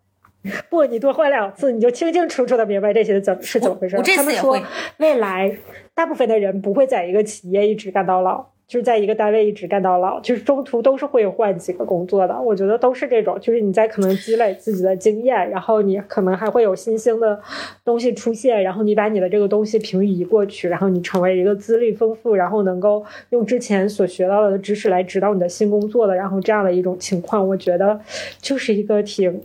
[0.70, 3.96] 不，你多换两次，你就清清楚楚的明白这些怎是怎么回事。
[3.96, 4.62] 我这次也会。
[4.98, 5.56] 未来
[5.94, 8.52] 大部分的人不会在一个企业一直干到老。
[8.72, 12.40] 就是在一个单位一直干到老，就是中途都是会换几个工作的。
[12.40, 17.38] 我觉得都是这种，就是你在可能积累自己的经验，然后你可能还会有新兴的
[17.84, 28.00] 东西出现，然后你把你的这个东西平移过去，然后你成为一个资历丰富，然后能够用之前所学到的知识来指导你的新工作的，然后这样的一种情况，我觉得
[28.40, 29.42] 就是一个挺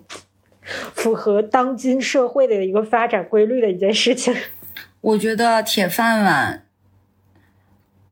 [0.62, 4.34] 符合当今社会的一个发展规律的一件事情。
[5.02, 6.64] 我觉得铁饭碗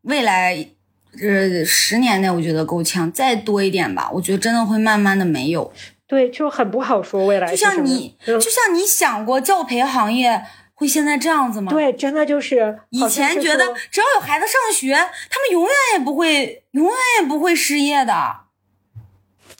[0.01, 0.74] 未来。
[1.17, 5.71] 这十年内我觉得够呛，再多一点吧，我觉得真的会慢慢的没有。
[6.07, 7.49] 对，就很不好说未来。
[7.49, 10.43] 就像你，就像你想过教培行业
[10.75, 11.71] 会现在这样子吗？
[11.71, 18.13] 对，真的就是以前觉得只要有孩子上学，他们永远也不会，永远也不会失业的。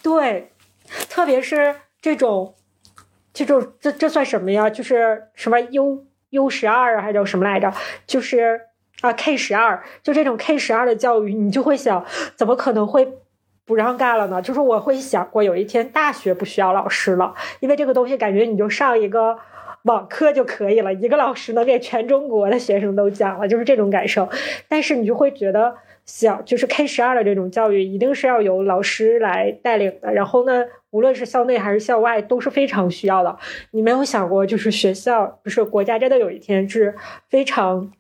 [0.04, 0.52] 对，
[1.10, 2.54] 特别是这种，
[3.34, 4.70] 这种这这算什么呀？
[4.70, 7.74] 就是什么 U U 十二啊还叫什么来着？
[8.06, 8.62] 就是。
[9.06, 12.04] 啊，K 十二就这种 K 十二的教育，你就会想，
[12.36, 13.08] 怎么可能会
[13.66, 14.42] 不让干了呢？
[14.42, 19.38] 就是我会想过，有一天大学不需要老师了，因为这个东西感觉你就上一个
[19.84, 24.28] 网课就可以了，一个老师能给全中国的学生都讲了，就是这种感受。
[24.68, 25.76] 但是你就会觉得，
[26.06, 30.14] 小就是 K 十二的这种教育，一定是要由老师来带领的。
[30.14, 33.38] 然后呢，无论是校内还是校外，都是非常需要的。
[33.72, 36.96] 你没有想过，就是学校，不是国家，真的有一天是
[37.30, 37.92] 非常。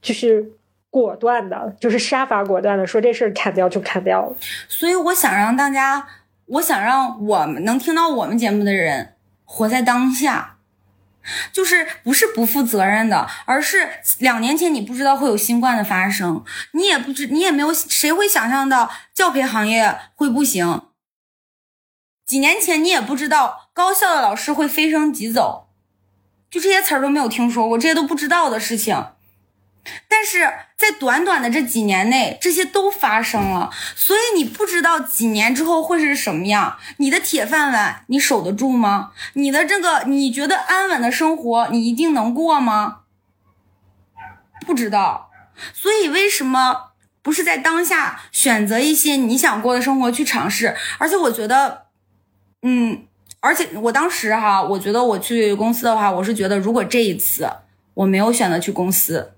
[0.00, 0.52] 就是
[0.90, 4.36] 果断的，就是杀伐果断的，说这事儿砍掉就砍掉了。
[4.68, 6.08] 所以我想让大家，
[6.46, 10.56] 我想让我们能听到我们节目的人活在当下，
[11.52, 16.42] 就是不是不负责任的，而是两年前你不知道会有新冠的发生，
[16.72, 20.82] 你也不知你也没有谁会想象到教培行业会不行。
[22.26, 25.68] 几年前你也不知道高校的老师会飞升即走，
[26.50, 29.02] 就这些词儿都没有听说过，这些都不知道的事情。
[30.08, 30.40] 但是
[30.76, 36.76] 在短短的这几年内，这些都发生了，所以你不知道几年之后会是什么样。
[36.96, 39.12] 你的铁饭碗，你守得住吗？
[39.34, 43.00] 你的这个你觉得安稳的生活，你一定能过吗？
[44.66, 45.30] 不知道。
[45.72, 46.90] 所以为什么
[47.22, 50.76] 不是在当下选择一些你想过的生活去尝试？
[50.98, 51.86] 而且我觉得，
[52.62, 53.04] 嗯，
[53.40, 57.50] 而且我当时哈，我觉得我去公司的话，我是觉得如果这一次
[57.94, 59.34] 我没有选择去公司。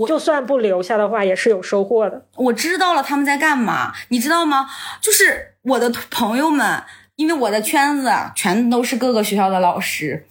[0.00, 2.26] 我就算不留下的话，也是有收获的。
[2.36, 4.68] 我知道了他们在干嘛，你知道吗？
[5.00, 6.82] 就是我的朋友们，
[7.16, 10.26] 因为我的圈子啊，全都是各个学校的老师，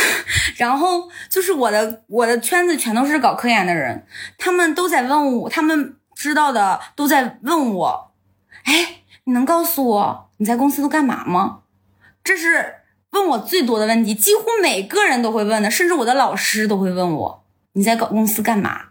[0.56, 4.06] 然后就是我的我的圈子全都是搞科研的人，
[4.38, 8.12] 他们都在问我，他们知道的都在问我，
[8.64, 11.60] 哎，你能告诉我你在公司都干嘛吗？
[12.24, 12.76] 这是
[13.10, 18.89] 问我最多的问题，几乎每个人都会问的，甚至我的老师都会问我，你在搞公司干嘛？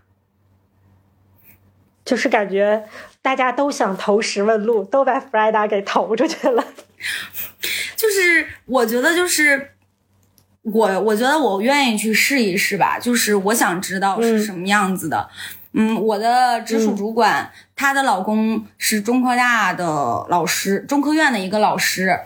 [2.10, 2.84] 就是感觉
[3.22, 6.66] 大家都想投石问路，都把 Frida 给投出去了。
[7.96, 9.74] 就是我觉得，就是
[10.64, 12.98] 我，我觉得我愿意去试一试吧。
[12.98, 15.30] 就是我想知道是什么样子的。
[15.74, 19.86] 嗯，我的直属主管，她的老公是中科大的
[20.30, 22.20] 老师，中科院的一个老师。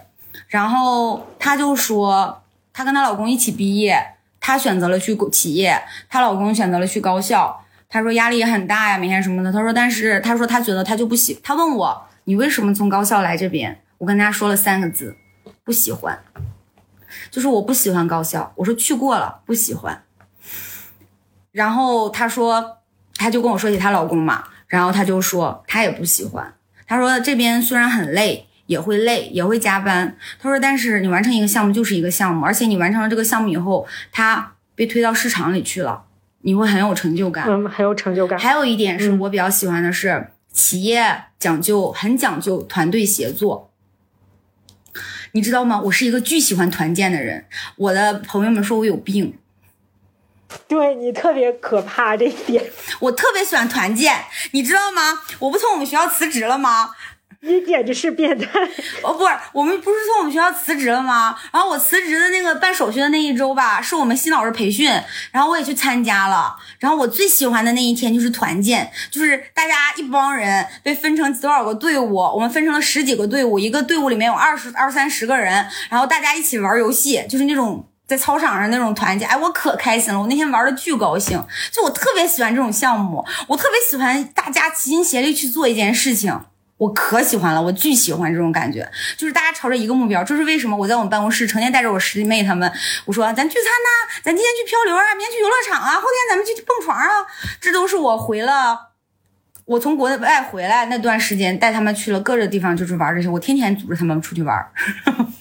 [0.48, 4.02] 然后她就说，她跟她老公一起毕业，
[4.40, 7.60] 她选择了去企业，她老公选择了去高校。
[7.94, 9.52] 他说压力也很大呀，每天什么的。
[9.54, 11.40] 他说，但是他说他觉得他就不喜。
[11.44, 13.84] 他问我，你为什么从高校来这边？
[14.00, 15.16] 我跟他说了三个字，
[15.64, 16.18] 不喜欢，
[17.30, 18.52] 就是我不喜欢高校。
[18.56, 20.02] 我说去过了，不喜欢。
[21.52, 22.80] 然后他说，
[23.14, 26.52] 他就跟我说起她老公嘛，然后他就说他也不喜欢。
[26.88, 30.18] 他说这边虽然很累，也会累，也会加班。
[30.40, 36.06] 他说，但是你完成一个项目就是一个项目，而且你完成了这个项目以后，他被推到市场里去了。
[36.46, 38.38] 你会很有成就感，嗯，很有成就感。
[38.38, 43.72] 还有一点是我比较喜欢的是，企业讲究很讲究团队协作，
[45.32, 45.82] 你知道吗？
[45.86, 47.46] 我是一个巨喜欢团建的人，
[47.78, 49.38] 我的朋友们说我有病。
[50.68, 52.64] 对你特别可怕这一点，
[53.00, 54.14] 我特别喜欢团建，
[54.52, 55.20] 你知道吗？
[55.40, 56.92] 我不从我们学校辞职了吗？
[57.46, 58.48] 你简直是变态！
[59.02, 61.36] 哦，不是，我们不是从我们学校辞职了吗？
[61.52, 64.90] 然后我辞职的那个办手续的那一周吧，是我们新老师培训，
[65.32, 66.56] 然后我也去参加了。
[66.80, 86.40] 然后我最喜欢的那一天就是团建，就是大家一帮人被分成多少个队伍，我们分成了十几个队伍，一个队伍里面有二十二三十个人，然后大家一起玩游戏，就是那种在操场上那种团建，哎，我可开心了，我那天玩的巨高兴，就我特别喜欢这种项目，我特别喜欢大家齐心协力去做一件事情。
[86.78, 90.22] 我可喜欢了，我巨喜欢这种感觉，就是大家朝着一个目标。
[90.24, 90.76] 这是为什么？
[90.76, 92.70] 我在我们办公室成天带着我师弟妹他们，
[93.06, 93.90] 我说咱聚餐呐，
[94.22, 97.08] 咱今天去漂流啊，明天去游乐场啊，后天咱们去蹦床啊。
[97.62, 98.90] 这都是我回了，
[99.66, 103.30] 我从国外回来那段时间带他们去了各个地方，就是玩这些。
[103.30, 104.68] 我天天组织他们出去玩。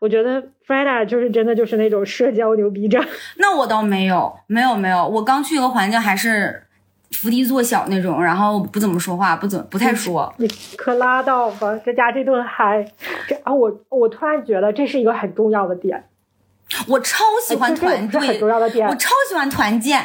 [0.00, 3.06] 我觉得 Freda 就是真的就是那种社交牛逼症。
[3.36, 6.65] 那我倒没有，没有没有，我刚去一个环境还是。
[7.20, 10.32] 伏低做小那种，然后不怎么说话，不怎不太说。
[10.38, 10.46] 你
[10.76, 12.86] 可拉倒吧，这家这顿嗨，
[13.26, 16.04] 这啊我我突然觉得这是一个很重要的点。
[16.88, 18.88] 我超喜欢团队，很重要的点。
[18.88, 20.02] 我超喜欢团建。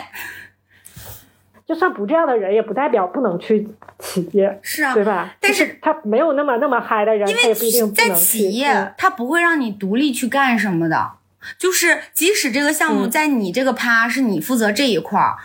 [1.68, 3.66] 就算不这样的人，也不代表不能去
[3.98, 5.34] 企业，是啊，对吧？
[5.40, 7.54] 但是他没有那么那么嗨的人，因为
[7.94, 11.12] 在企业，他不会让你独立去干什么的。
[11.58, 15.36] 就是即使这个项目在你这个趴是你负责这一块儿，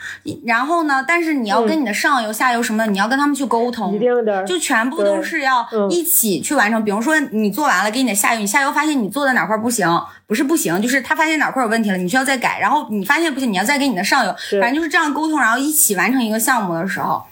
[0.44, 6.84] 然后呢，但是你要跟你的上游、下游什么的，你要跟他们去沟通，一定的，就全部都是要一起去完成。
[6.84, 9.88] 比如说你做完了，给你的下游，你下游发现你做的哪块不行，
[10.26, 17.22] 不是不行，就是他发现哪块有问题了，你需要再改，然后你发现不行，你要再给你的上游，反正就是这样沟通，然后一起完成一个项目的时候。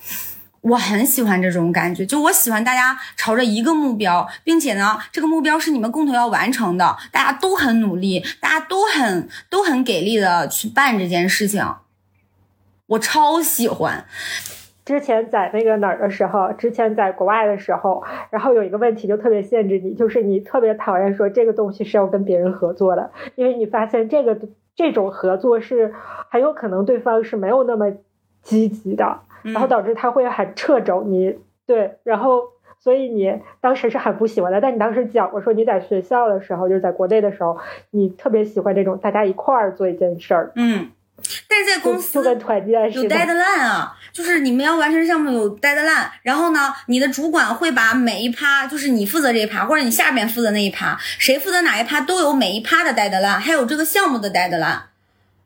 [0.65, 11.63] 我很喜欢这种感觉，就我喜欢大家朝着一个目标，并且呢，这个目标是你们共同要完成的，大家都很努力，大家都很都很给力的去办这件事情，
[12.87, 14.07] 我超喜欢。
[14.87, 24.39] 之前在那个哪儿的时候，之前在国外的时候，然后有一个问题就特别限制你，就是你特别讨厌说这个东西是要跟别人合作的，因为你发现这个
[24.75, 25.93] 这种合作是
[26.31, 27.93] 很有可能对方是没有那么
[28.43, 29.21] 积极的。
[29.45, 31.37] 然后导致他会很掣肘你，
[31.67, 32.43] 对，然后
[32.81, 34.61] 所以你当时是很不喜欢的。
[34.61, 37.59] 但你当时讲过说你在学校的时候，就是在国内的时候，
[37.91, 40.53] 你特别喜欢这种大家一块儿做一件事儿。
[40.57, 40.91] 嗯，
[41.49, 46.09] 但是在公司有 deadline 啊，就是你们要完成项目有 deadline。
[46.23, 54.81] 然后呢，你的主管会把每一趴，就是你负责这一趴，或者你下边负责那一趴，谁负责哪一趴，都有每一趴的 deadline，还有这个项目的 deadline。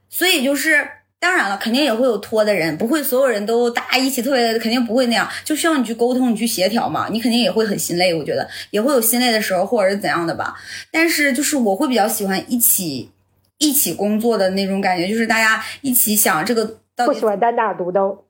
[0.08, 0.88] 所以就是。
[1.20, 7.08] 当然了，肯定也会有拖的人，不会所有人都大家一起特别，肯定不会那样，就需要你去沟通，你去协调嘛。
[7.10, 10.54] 你肯定也会很心累，我觉得也会有心累的时候，或者是怎样的吧。
[10.90, 13.10] 但是就是我会比较喜欢一起
[13.58, 16.78] 一起工作的那种感觉，就是大家一起想这个。
[16.98, 18.24] 到不喜欢单打独斗，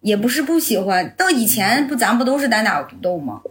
[0.00, 1.12] 也不是不喜欢。
[1.16, 3.42] 到以前不咱不都是单打独斗吗？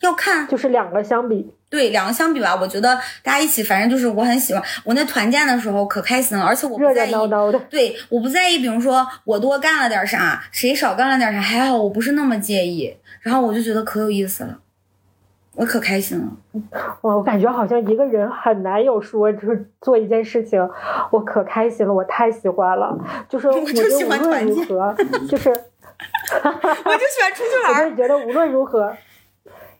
[0.00, 1.52] 要看，就是两个相比。
[1.70, 4.60] 对两个相比吧，我觉得大家一起，反正就是我很喜欢。
[4.84, 7.12] 我那团建的时候可开心了，而且我不在意。
[7.70, 12.96] 对，我不在意，比如说我多干了点啥，谁少干了点啥，还好我不是那么介意。
[13.20, 14.58] 然后我就觉得可有意思了，
[15.54, 16.26] 我可开心了。
[17.02, 20.60] 我，我感觉好像一个人很难有说，就是做一件事情，
[21.12, 22.98] 我可开心了，我太喜欢了。
[23.28, 24.66] 就是 我就喜欢团建，
[25.28, 25.54] 就是， 我
[26.96, 27.84] 就喜欢出去玩。
[27.84, 28.92] 我就觉得无论如何。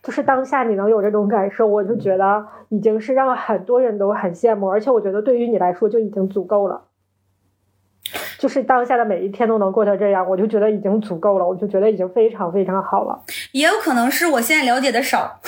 [0.03, 6.83] 就是当下你能有这种感受，我就觉得已经是让很多人都很羡慕，而且我觉得对于你来说就已经足够了。
[8.39, 13.21] 就是当下的每一天都能过成这样，我就觉得已经足够了，我就觉得已经非常非常好了。
[13.53, 15.39] 也有可能是我现在了解的少，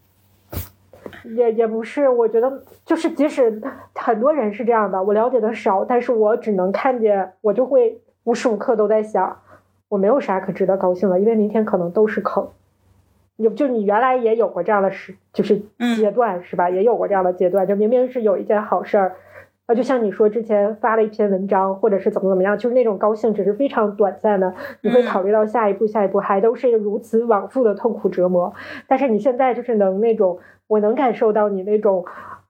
[1.34, 3.62] 也也不是，我觉得就是即使
[3.94, 9.40] 很多人是这样的，我了解的少，但是我只能看见，我就会无时无刻都在想，
[9.88, 12.46] 我没有啥可值得高兴的，因为明天可能都是坑。
[13.36, 15.60] 有就你原来也有过这样的时，就是
[15.96, 16.70] 阶段是吧？
[16.70, 19.14] 也有过这样的阶段，就明明是有一件好事儿，
[19.66, 28.52] 啊，就像你说之前发了一篇文章，或者是怎么怎么样，就是那种高兴只是非常短暂的，你会考虑到下一步，下一步还都是如此往复的痛苦折磨。
[28.86, 32.04] 但是你现在就是能那种，我能感受到你那种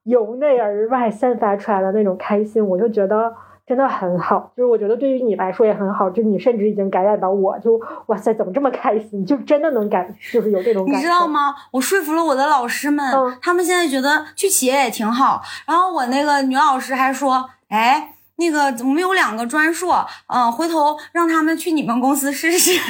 [0.05, 3.35] 由内而外散发出来的那种开心，我就觉得。
[3.67, 9.27] 真的很好，就是我觉得对于你来说也很好，就是你甚至已经感染到我，就哇塞，怎么这么开心？
[9.27, 10.97] 就真的能感，就是有这种感。
[10.97, 11.53] 你知道吗？
[11.73, 13.05] 我说服了我的老师们，
[13.43, 15.43] 他们现在觉得去企业也挺好。
[15.67, 22.81] 然后我那个女老师还说，哎，那个我们有两个专硕，嗯，回头让他们去你们公司试试。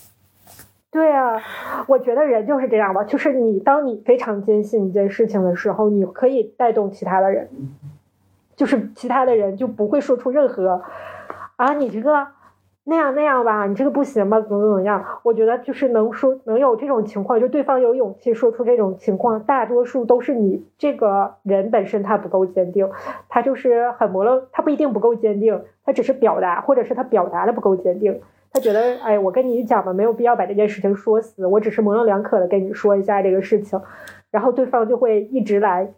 [0.92, 1.42] 对啊，
[1.88, 7.50] 我觉得人就是这样吧，就是你当你非常坚信一件事情的时候，你可以带动其他的人，
[8.56, 10.82] 就是其他的人就不会说出任何
[11.54, 12.26] 啊，你这个。
[12.88, 14.40] 那样那样吧，你这个不行吧？
[14.40, 15.04] 怎么怎么样？
[15.24, 22.88] 我觉得就是能说能有这种情况，就对方有勇气说出这种情况，大多数都是你这个人本身他不够坚定，
[23.28, 28.20] 他就是很模棱，他不一定不够坚定，他只是表达，或者是他表达的不够坚定，
[28.52, 33.80] 他觉得哎，我跟你讲吧，没有必要把这件事情说死，我只是模棱两可的跟你说一下这个事情，
[34.30, 35.92] 然后对方就会一直来。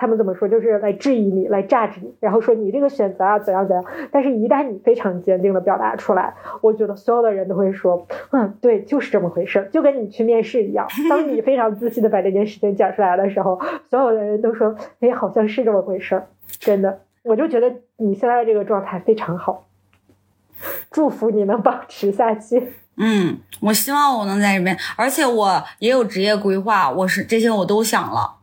[0.00, 0.48] 他们怎么说？
[0.48, 3.84] 就是来质疑你，来榨取你，然后说你这个选择啊怎样怎样。
[4.10, 10.88] 但是，一旦你非常坚定的表达出来，我觉得所有的人都会说，嗯，对，就是这么回事，就跟你去面试一样。
[11.10, 13.60] 当你非常自信的把这件事情讲出来的时候，
[13.90, 16.22] 所有的人都说，哎，好像是这么回事。
[16.58, 19.66] 真的，我就觉得你现在的这个状态非常好，
[20.90, 22.72] 祝福你能保持下去。
[22.96, 28.39] 嗯，我希望我能在这边，而且我也有职业规划，我是这些我都想了。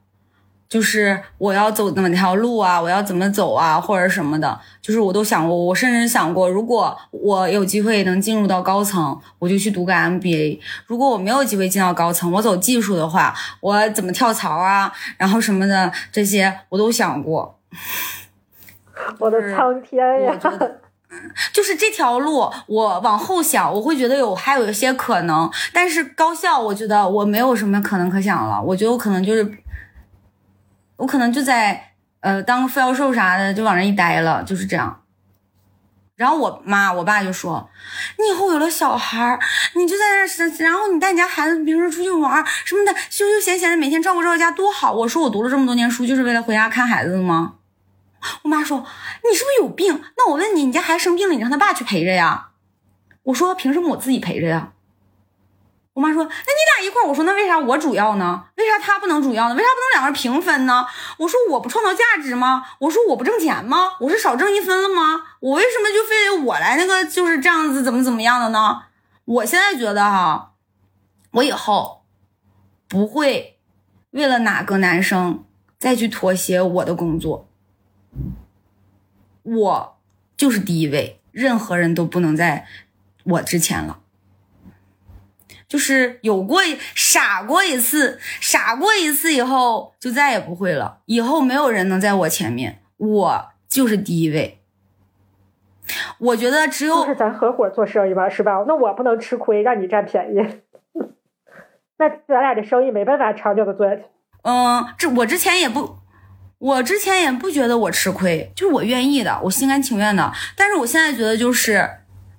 [0.70, 5.56] 就是我要走哪条路啊，我要怎么走啊，或者什么的，就是我都想过。
[5.56, 17.58] 我甚至想过，如果我有机会能进入到高层，我就去读个 MBA；如果我没有机会进到高层，我走技术的话，我怎么跳槽啊，然后什么的这些我都想过。
[19.20, 20.38] 我的苍天呀！
[21.54, 28.62] 就是这条路，我往后想，我会觉得有还有一些可能，但是高校，我觉得我没有什么可能可想了。
[28.62, 29.50] 我觉得我可能就是。
[30.98, 35.04] 我可能就在呃当个副教授啥的，就往那一待了，就是这样。
[36.16, 37.70] 然后我妈我爸就说
[38.18, 39.40] ：“你以后有了小孩
[39.76, 47.54] 你就在那，然后你带你家孩子平时出去玩什么的，休休闲闲的，每天照顾照顾家多好。”我说：“我读了这么多年书，就是为了回家看孩子的吗？”
[48.42, 48.80] 我妈说
[49.30, 50.02] ：“你是不是有病？
[50.18, 52.48] 那我问你，你家孩子生病了，你让他爸去陪着呀？”
[53.22, 54.72] 我说：“凭什么我自己陪着呀？”
[55.98, 58.44] 我妈说：“那你俩一块儿。”我说：“那为啥我主要呢？
[58.56, 59.56] 为啥他不能主要呢？
[59.56, 60.86] 为啥不能两个人平分呢？”
[61.18, 62.64] 我说：“我不创造价值吗？
[62.78, 63.94] 我说我不挣钱吗？
[64.00, 65.24] 我是少挣一分了吗？
[65.40, 68.84] 我为什么就非得我来那个就是这样子怎么怎么样的呢？”
[69.26, 70.54] 我现在觉得哈，
[71.32, 72.04] 我以后
[72.88, 73.58] 不会
[74.12, 75.46] 为了哪个男生
[75.80, 77.50] 再去妥协我的工作，
[79.42, 79.98] 我
[80.38, 82.68] 就是第一位，任何人都不能在
[83.24, 84.02] 我之前了。
[85.68, 86.62] 就是有过
[86.96, 91.00] 傻过一次，傻过一次以后就再也不会了。
[91.06, 94.62] 以后没有人能在我前面，我就是第一位。
[96.20, 98.64] 我觉得只有是咱合伙做生意吧，是吧？
[98.68, 100.38] 那我不能吃亏，让你占便宜。
[102.00, 104.04] 那咱俩这生意没办法长久的做下去。
[104.44, 105.98] 嗯，这我之前也不，
[106.60, 110.32] 我之前也不觉得我吃亏，就是我愿意的，我心甘情愿的。
[110.56, 111.90] 但是我现在觉得就是。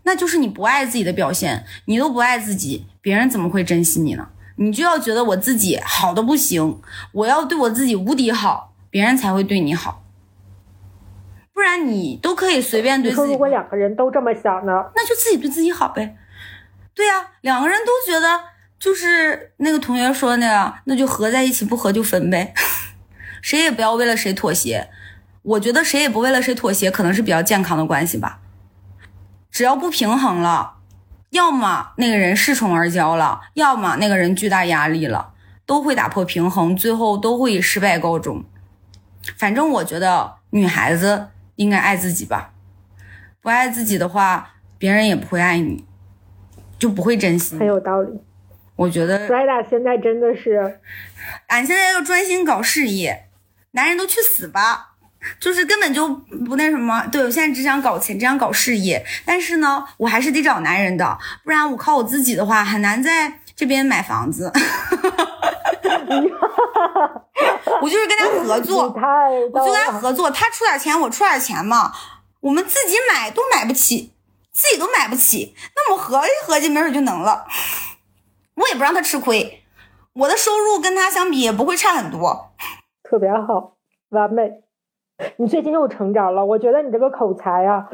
[0.05, 4.29] 那就是你不爱自己的表现，你都不爱自己，别人怎么会珍惜你呢？
[4.57, 6.79] 你就要觉得我自己好的不行，
[7.13, 10.05] 我要对我自己无敌好，别人才会对你好。
[11.55, 13.23] 不然你都可以随便对自己。
[13.23, 14.85] 说如果两个人都这么想呢？
[14.95, 16.19] 那就自己对自己好呗。
[16.95, 18.41] 对呀，两个人都觉得
[18.79, 22.53] 就是那个同学说的那样，那就合在一起，不合就分呗。
[23.41, 24.91] 谁也不要为了谁妥协。
[25.41, 28.41] 我觉得谁也不为了谁妥协，可能是比较健康的关系吧。
[29.51, 30.78] 只要不平衡了，
[31.31, 35.35] 要么那个人恃宠而骄了，要么那个人巨大压力了，
[35.67, 38.45] 都会打破平衡，最后都会以失败告终。
[39.37, 42.53] 反正我觉得女孩子应该爱自己吧，
[43.43, 45.85] 不爱自己的话，别人也不会爱你，
[46.79, 47.59] 就不会珍惜。
[47.59, 48.21] 很有道理。
[48.77, 50.81] 我觉得 e d a 现在真的是，
[51.49, 53.29] 俺现在要专心搞事业，
[53.73, 54.95] 男人都去死吧。
[55.41, 56.09] 就是根本就
[56.47, 59.05] 不那什么，对我现在只想搞钱，只想搞事业。
[59.25, 64.53] 但是呢，我还是得找男人的，不然我靠我自己的话，很难在这边买房子。
[67.81, 71.93] 我就是跟他 合作，我就跟他合作，他出点钱，我出点钱嘛。
[72.41, 74.13] 我们自己买都买不起，
[74.53, 77.47] 自己都买不起，那我合计合计，没准就能了。
[78.55, 79.65] 我也不让他吃亏，
[80.15, 82.53] 我的收入跟他相比也不会差很多，
[83.03, 83.77] 特别好，
[84.11, 84.63] 完美。
[85.37, 87.89] 你最近又成长了，我觉得你这个口才啊，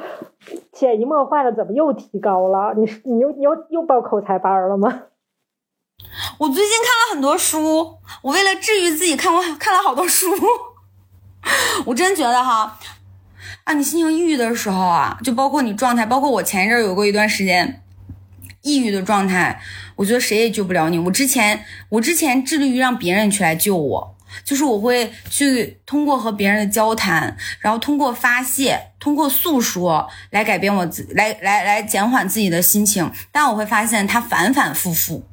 [0.72, 2.74] 潜移默化的怎么又提高了？
[2.76, 4.88] 你你又你又又报口才班了吗？
[6.38, 10.26] 我最近看了很多书，我为了治愈自己看过看了好多书。
[11.86, 12.78] 我真觉得哈，
[13.64, 17.82] 啊，你心情抑郁的时候啊，就包括你状态，包括我前一阵有过一段时间
[18.62, 19.60] 抑郁的状态，
[19.96, 20.98] 我觉得谁也救不了你。
[20.98, 24.13] 我之前我之前致力于让别人去来救我。
[24.42, 33.10] 就是我会去通过和别人的交谈，然后通过发泄，通过诉说来改变我自，来来来减缓自己的心情。
[33.30, 35.24] 但我会发现它反反复复，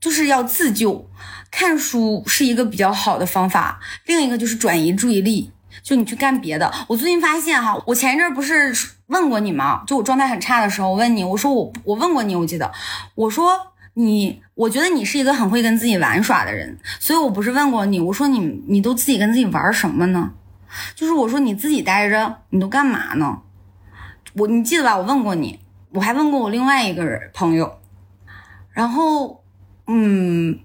[0.00, 1.08] 就是要自救。
[1.50, 5.52] 看书是一个比较好的方法，另一个就是转移注意力，
[5.82, 6.72] 就你去干别的。
[6.88, 8.74] 我最近发现哈，我前一阵不是
[9.06, 9.82] 问过你吗？
[9.86, 12.72] 就我状态很差的时候，我问你，我说我我问过你，我记得
[13.14, 13.67] 我说。
[13.98, 18.38] 你，我觉得你是一个很会跟自己玩耍的人，所以我不是问过你，我说你，
[18.68, 20.34] 你都自己跟自己玩什么呢？
[20.94, 23.40] 就是我说你自己待着，你都干嘛呢？
[24.34, 24.96] 我，你记得吧？
[24.96, 25.58] 我问过你，
[25.90, 27.80] 我还问过我另外一个人朋友，
[28.70, 29.42] 然后，
[29.88, 30.60] 嗯，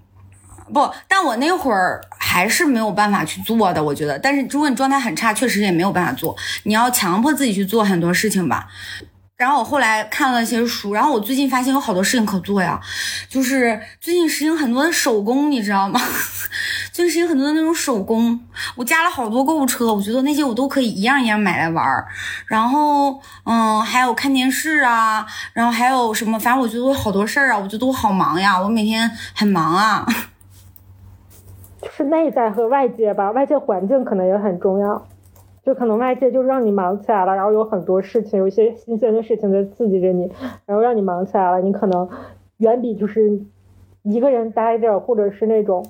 [0.72, 4.16] 不，但我那会儿还是没有办法去做的，我觉得。
[4.16, 8.68] 但是如果你状态很差，确实也没有办法做，你要强迫自己去做很多事情吧。
[9.36, 12.80] 然后我后来看了一些书，然后我最近发现有好多事情可做呀，
[13.28, 16.00] 就是最近实行很多的手工，你知道吗？
[16.92, 18.38] 最近实行很多的那种手工，
[18.76, 22.06] 我加了好多购物车，我觉得那些我都可以一样一样买来玩儿。
[22.46, 30.06] 然后，嗯，还有看电视啊，然后还有什么，反正我觉得我好多事儿啊，我觉得我好忙呀，我每天很忙啊。
[31.96, 35.06] 是内在和外界吧，外界环境可能也很重要。
[35.64, 40.30] 就可能外界就让你忙起来了，然后有很多事情，有一些新鲜的事情在刺激着你，
[40.66, 41.60] 然后让你忙起来了。
[41.62, 42.06] 你可能
[42.58, 43.40] 远比就是
[44.02, 45.84] 一个人待着，或者是那种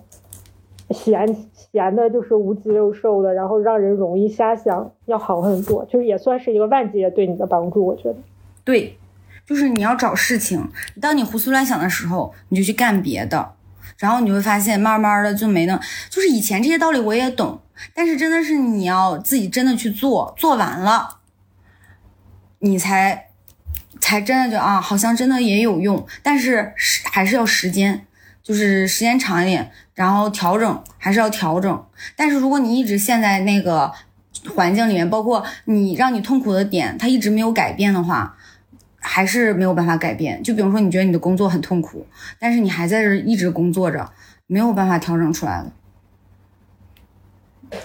[0.90, 5.84] 闲闲的，就是无鸡六兽的，然后让人容易瞎想要好很多。
[5.86, 8.16] 就是也算是一个外界对你的帮助，我觉得。
[8.62, 8.96] 对，
[9.44, 10.68] 就是你要找事情，
[11.00, 13.50] 当你胡思乱想的时候，你就去干别的，
[13.98, 15.76] 然后你会发现慢慢的就没那，
[16.08, 17.58] 就是以前这些道理我也懂。
[17.94, 21.18] 但是真的是你要自己真的去做，做完了，
[22.60, 23.28] 你才
[24.00, 26.06] 才真的就啊，好像真的也有用。
[26.22, 28.06] 但是是还是要时间，
[28.42, 31.86] 就是时间长一点，然后调整还是要调整。
[32.16, 33.92] 但是如果你一直陷在那个
[34.54, 38.36] 环境里面，包括你让你痛苦的点，它一直没有改变的话，
[39.00, 40.42] 还是没有办法改变。
[40.42, 42.06] 就比如说你觉得你的工作很痛苦，
[42.38, 44.12] 但是你还在这一直工作着，
[44.46, 45.72] 没有办法调整出来的。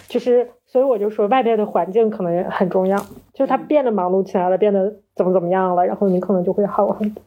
[0.08, 2.98] 其实，所以我就说，外边的环境可能也很重要。
[3.34, 7.24] 就是他变得忙碌起来了，变得怎么怎么样了，然后你可能就会好很多。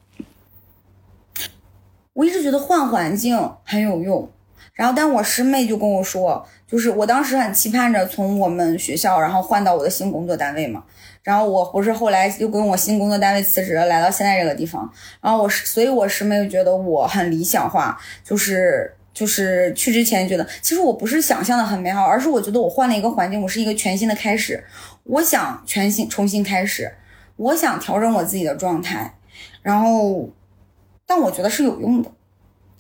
[2.13, 4.29] 我一直觉得换环境很有用，
[4.75, 10.85] 然后，但我师妹就跟我说，就是我当时很期盼着从我们学校，然后换到我的新工作单位嘛。
[11.23, 14.91] 然后我不是后来又跟我新工作单位辞职，来到现在这个地方。
[15.21, 18.95] 然后我师，所以我师妹就觉得我很理想化，就是。
[19.13, 24.65] 就是去之前觉得，其实我不是想象的很美好，而是我觉得我换了一个环境，我是一个全新的开始，
[25.05, 26.93] 我想全新重新开始，
[27.37, 29.15] 我想调整我自己的状态，
[29.63, 30.31] 然后，
[31.07, 32.11] 但我觉得是有用的。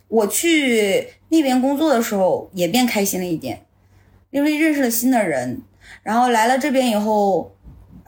[0.08, 3.62] 我去那边工作的时候也变开心了一点，
[4.30, 5.62] 因为认识了新的人，
[6.02, 7.54] 然后来了这边以后，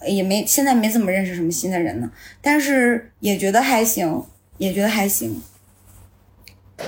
[0.06, 2.10] 也没现在没怎么认识什么新的人呢，
[2.42, 4.22] 但是也觉得还行，
[4.58, 5.42] 也觉得还行。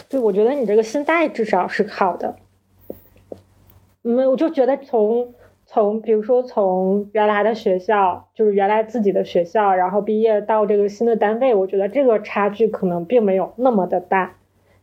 [0.08, 2.36] 对，我觉得你这个心态至少是好的。
[4.02, 5.34] 嗯，我就觉得从
[5.66, 14.36] 从比如说从原来的学校，就是原来自己的学校，然后毕业到这个新的单位，我觉得这个差距可能并没有那么的大，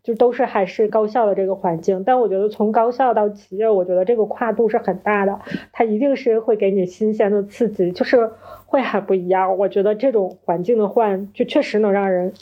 [0.03, 2.03] 就都是还是高校的这个环境。
[2.03, 5.39] 但我觉得从高校到企业，我觉得这个跨度是很大的，
[5.71, 8.31] 它一定是会给你新鲜的刺激，就是
[8.65, 9.57] 会很不一样。
[9.57, 12.33] 我觉得这种环境的换，就确实能让人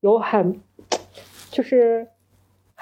[0.00, 0.60] 有很。
[1.50, 2.06] 就是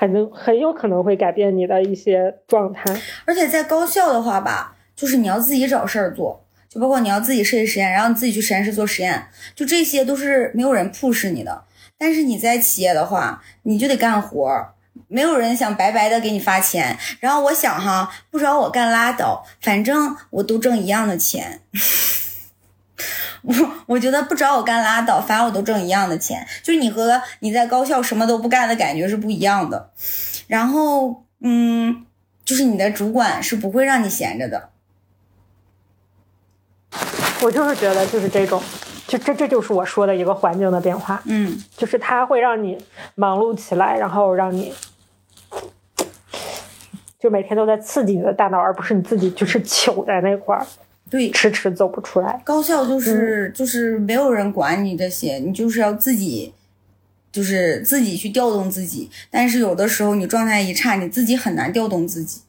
[0.01, 2.85] 很能很有可能会改变你的一些状态，
[3.27, 11.65] 而且在高校的话吧，就是你要自己找事儿做，就包括你要自己设计实验，然后你自己去实验室做实验，就这些都是没有人 push 你的。
[11.99, 14.69] 但是你在企业的话，你就得干活，
[15.09, 16.97] 没有人想白白的给你发钱。
[17.21, 21.61] 然后我想哈，不找我干拉倒，反正我都挣一样的钱。
[23.43, 23.55] 我
[23.87, 26.47] 我觉得不找我干拉倒，反正我都挣一样的钱。
[26.63, 29.91] 就是你和你在高校什么都不干的感觉是不一样的。
[30.47, 32.05] 然后，嗯，
[32.45, 34.71] 就是你的主管是不会让你闲着的。
[37.43, 38.61] 我就是觉得就是这种，
[39.07, 41.23] 就这这就是我说的一个环境的变化。
[41.25, 42.77] 嗯，就是他会让你
[43.15, 44.75] 忙碌起来，然后让你
[47.19, 50.67] 就每天都在刺激你的大脑，而不是你自己就是 糗在那块儿。
[51.11, 52.41] 对，迟迟走不出来。
[52.45, 56.55] 高校就是就是没有人管你这些，你就是要自己，
[57.33, 59.11] 就是自己去调动自己。
[59.29, 62.43] 但是有的时候你状态一差，你自己很难调动自己。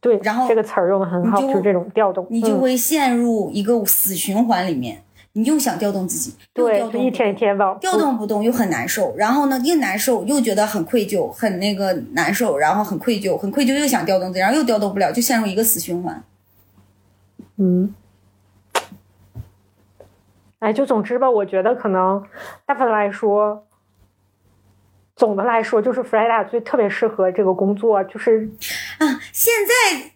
[0.00, 5.02] 对，然后这个词儿用的很好，就是这种调动，你就会陷入一个死循环里面。
[5.32, 16.22] 你又想调动自己，又对，调动就一天一天吧调动不动又很难受，然后呢又难受又觉得很愧疚，很那个难受，然后很愧疚，很愧疚又想调动自己，然后又调动不了，就陷入一个死循环。
[17.56, 17.94] 嗯，
[20.60, 22.26] 哎，就总之吧，我觉得可能
[22.66, 23.66] 大部分来说，
[25.14, 28.50] 总的来说，就是 Freda 最特别适合这个工作，就是
[28.98, 30.12] 啊，现在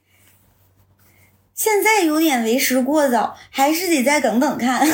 [1.55, 4.87] 现在有点为时过早，还是得再等等看。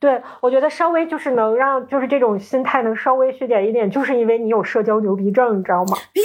[0.00, 5.96] 对我觉得稍微就是能让就是这种心态能稍微削减一点，就是因为你有社交牛逼症，你知道吗？
[6.12, 6.22] 屁，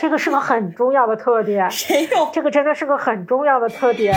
[0.00, 2.30] 这个是个很重要的特点， 谁有？
[2.32, 4.14] 这个真的是个很重要的特点。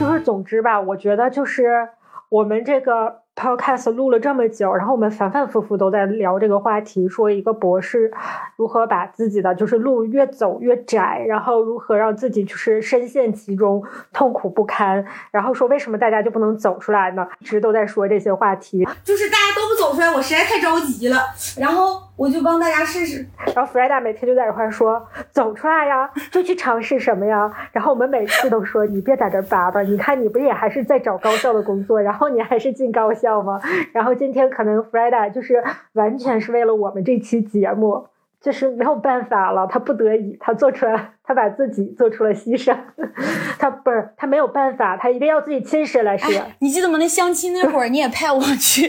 [0.00, 1.90] 就是总之吧，我觉得就是
[2.30, 8.12] 我们这个 podcast 录了这么久，然后我们反反复复都在聊这个话题，说一个博士
[8.56, 17.26] 如何把自己的就是路越走越窄，然后如何让自己就是深陷其中，痛苦不堪，然后说为什么大家就不能走出来呢？
[17.38, 21.16] 一直都在说这些话题，就是大家都不走出来，我实在太着急了，
[21.58, 23.26] 然后我就帮大家试试。
[23.56, 27.50] 然后 Freda 每天就在这块说走出来呀，就去尝试什么呀。
[27.72, 33.58] 然后我们每次都说你别在这叭叭，你看你不也还是在找高校的工作，然后你还是进高校吗？
[33.94, 35.64] 然后今天可能 Freda 就是
[35.94, 38.06] 完全是为了我们这期节目，
[38.38, 42.76] 就是没有办法了，他不得已，他做出来，他把自己做出了牺牲，
[43.58, 46.38] 他不是他没有办法，他一定要自己亲身来说。
[46.38, 46.98] 哎，你记得吗？
[47.00, 48.86] 那相亲那会儿你也派我去，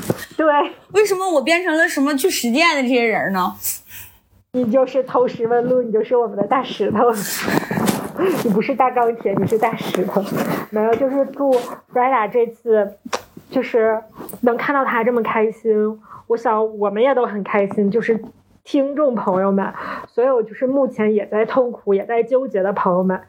[0.36, 0.46] 对
[0.92, 3.54] 为什么我变成了什么去实践的这些人呢？
[4.52, 7.12] 你就是投石问路，你就是我们的大石头。
[8.42, 10.24] 你不是大钢铁，你是大石头。
[10.70, 11.52] 没有，就是祝
[11.92, 12.96] Freda 这次
[13.50, 14.02] 就是
[14.40, 17.90] 能看到他这么开心，我想我们也都很开心。
[17.90, 18.18] 就是
[18.64, 19.74] 听众朋友们，
[20.08, 23.20] 所有就是目前也在痛苦、也在纠结的朋友们，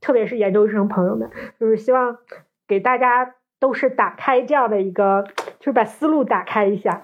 [0.00, 1.30] 特别是研究生朋友们，
[1.60, 2.18] 就是希望
[2.66, 5.24] 给大家都是打开这样的一个，
[5.60, 7.02] 就是把思路打开一下。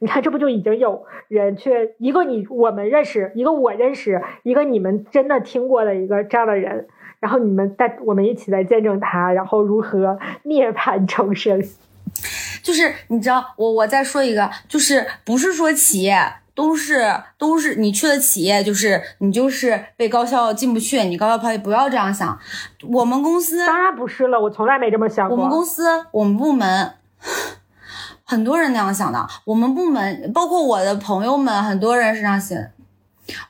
[0.00, 6.88] 你看，这不就已经有人去一个你我们认识，一个我认识，一个你们真的听过的一个这样的人，
[7.20, 11.62] 然后你们在我们一起来见证他，然后如何涅槃重生。
[12.64, 16.16] 就是你知道，我我再说一个，就是不是说企业
[16.54, 22.38] 都是都是你去的企业，就是你就是被高校进不去，你高校抛弃，不要这样想。
[22.88, 25.36] 我们公司当然不是了，我从来没这么想过。
[25.36, 26.94] 我们公司我们部门。
[28.24, 32.58] 很多人那样想的，我们部门包括我的朋友们，很多人是这样想。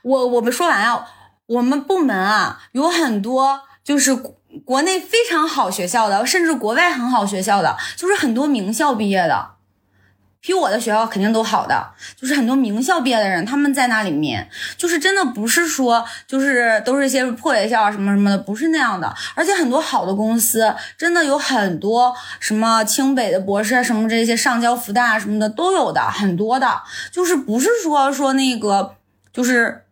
[0.01, 1.05] 我我们说完啊，
[1.45, 4.13] 我们部门啊有很多就是
[4.65, 9.51] 国内非常好学校的，甚至国外很好学校的，就是很多名校毕业的。
[10.45, 11.81] 比我的学校肯定都好的，
[12.19, 14.45] 就是很多名校毕业的人，他们在那里面，
[14.75, 19.15] 就是真的不是说就是都是一些破学校什么什么的，不是那样的。
[19.35, 28.95] 而且很多好的公司，真的有很多什么清北的博士啊什么这些上交、复旦什么的都有的，很多的，就是不是说说那个
[29.31, 29.82] 就是。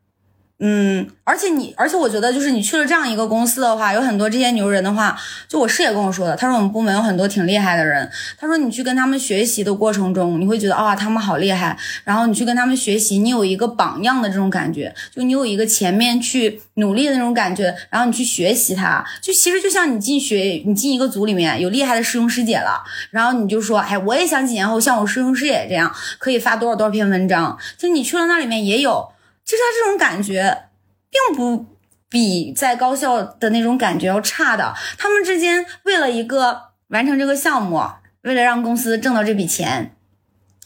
[0.63, 8.07] 嗯，而且你，而且我觉得，就是你去了这样一个公司的话，有很多这些牛人的话，就我师姐跟我说的，他说我们部门有很多挺厉害的人，
[8.37, 29.09] 他说你去跟他们学习的过程中，你会觉得啊，他们好厉害，然后你去跟他们学习，你有一个榜样的这种感觉，就你有一个前面去努力的那种感觉，然后你去学习他，就其实就像你进学，你进一个组里面有厉害的师兄师姐了，然后你就说，哎，我也想几年后像我师兄师姐这样，可以发多少多少篇文章，就你去了那里面也有。
[29.51, 30.69] 其实他这种感觉，
[31.09, 31.65] 并不
[32.07, 34.73] 比在高校的那种感觉要差的。
[34.97, 37.83] 他们之间为了一个完成这个项目，
[38.21, 39.93] 为了让公司挣到这笔钱，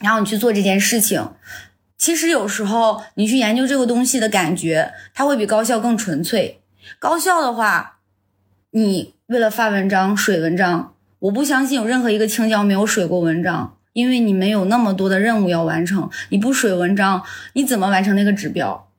[0.01, 1.31] 然后你去做这件事情。
[1.97, 6.61] 其实有时候你去研究这个东西的感觉，它会比高校更纯粹。
[6.99, 8.01] 高校的话，
[8.69, 13.74] 你为了发文章水文章，我不相信有任何一个青椒没有水过文章。
[13.95, 17.23] 因为你没有那么多的任务要完成，你不水文章，
[17.53, 18.89] 你怎么完成那个指标？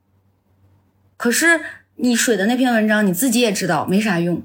[1.19, 1.61] 可是
[1.97, 4.43] 你水的那篇文章，你自己也知道没啥用，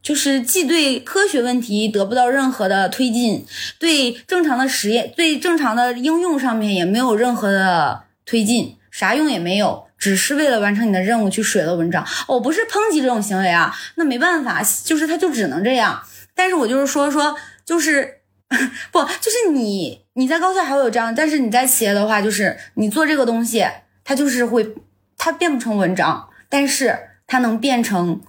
[0.00, 3.44] 就是既对科学问题得不到任何的推进，
[3.80, 12.06] 对正常的实验、对正常的应用上面也没有任何的推进，啥用也没有，只是为了完成你的任务去水了文章。
[12.28, 16.04] 我不是抨击这种行为啊，那没办法，就是他就只能这样。
[16.32, 17.34] 但是我就是说说，
[17.64, 18.12] 就是。
[18.92, 23.66] 不，就是你你在高校还会有这样，但是你在企业的话，就是你做这个东西，
[24.04, 24.74] 它就是会，
[25.16, 26.96] 它变不成文章，但是
[27.26, 28.20] 它能变成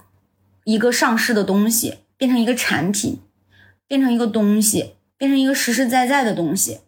[0.64, 3.20] 一个上市的东西，变成一个产品，
[3.86, 6.80] 变成一个东西，变成一个实实在在的东西。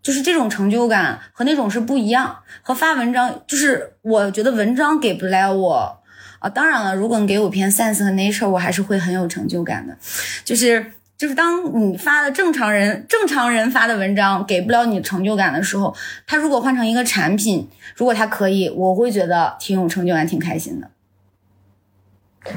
[0.00, 2.40] 就是这种成就感和那种是不一样。
[2.62, 6.02] 和发文章，就是我觉得文章给不了我
[6.40, 6.48] 啊。
[6.48, 9.96] 当然了，如果你给我篇 Science 和 Nature，我还是会很有成就感的。
[10.44, 10.92] 就是
[11.22, 15.94] 就是当你发的正常人正常人发的文章给不了你成就感的时候，
[16.26, 20.90] 他如果换成一个产品，如果他可以，我会觉得挺有成就感，挺开心的。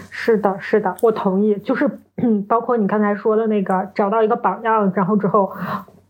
[0.09, 1.55] 是的，是的，我同意。
[1.57, 1.87] 就是
[2.49, 5.51] 包括你刚才说的那个，找到一个榜样，然后之后，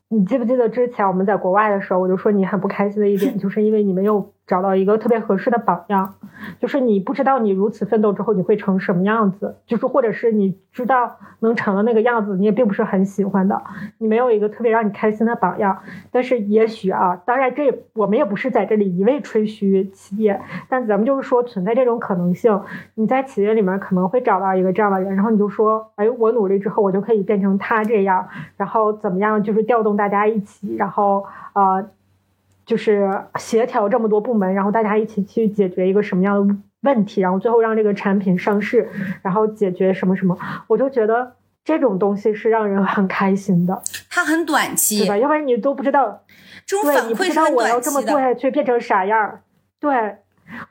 [0.07, 4.31] 你记不记得之前我们在国外的时候，我就说你很不开心的一点，就是因为你没有。
[4.47, 6.13] 找到一个特别合适的榜样，
[6.59, 13.59] 就是你不知道你如此奋斗之后你会成什么样子，就是或者是你知道能成的那个样子，你也并不是很喜欢的，
[13.97, 15.79] 你没有一个特别让你开心的榜样。
[16.11, 20.39] 但是也许啊，当然这我们也不是在这里一味吹嘘企业，
[20.69, 22.61] 但咱们就是说存在这种可能性，
[22.93, 28.27] 你在企业里面可能会找到一个这样的人，然后你就说，哎，我努力之后我就可以变成他这样，
[28.57, 31.83] 然后怎么样，就是调动大家一起，然后呃。
[32.65, 38.89] 就是协调这么多部门，然后大家一起去解决一个什么样的问题，然后最后让这个产品上市，
[39.21, 40.37] 然后解决什么什么，
[40.67, 41.33] 我就觉得
[41.63, 43.81] 这种东西是让人很开心的。
[44.09, 45.17] 它很短期，对吧？
[45.17, 46.21] 要不然你都不知道，
[46.83, 49.41] 对，你不知道我要这么做下去变成啥样，
[49.79, 50.17] 对，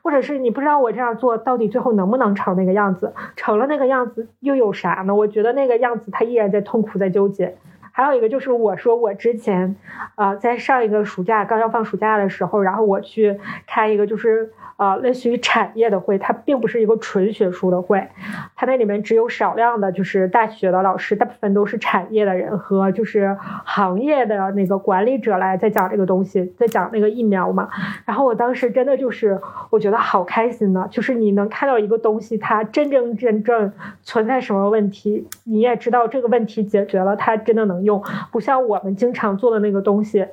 [0.02, 5.14] 或者是你不知道我这样做到底最后能不能成那个样子，成了那个样子又有啥呢？
[5.14, 7.56] 我觉得那个样子他依然在痛苦，在纠结。
[7.96, 9.76] 还有一个就是，我说我之前，
[10.16, 13.38] 呃，在上一个暑假刚要放暑假的时候，然后我去
[13.68, 14.50] 开一个就是。
[14.76, 18.08] 呃，类似于产业的会，它并不是一个纯学术的会，
[18.56, 27.68] 它那里面只有少量的，就是大学的老师，大部分都是产业的人和就是行业的那个管理者来在讲这个东西，在讲那个疫苗嘛。
[28.04, 29.40] 然后我当时真的就是
[29.70, 33.72] 我觉得好开心呢，就是你能看到一个东西，它真真正正
[34.02, 38.02] 存在什么问题，你也知道这个问题解决了，它真的能用，
[38.32, 40.26] 不像我们经常做的那个东西。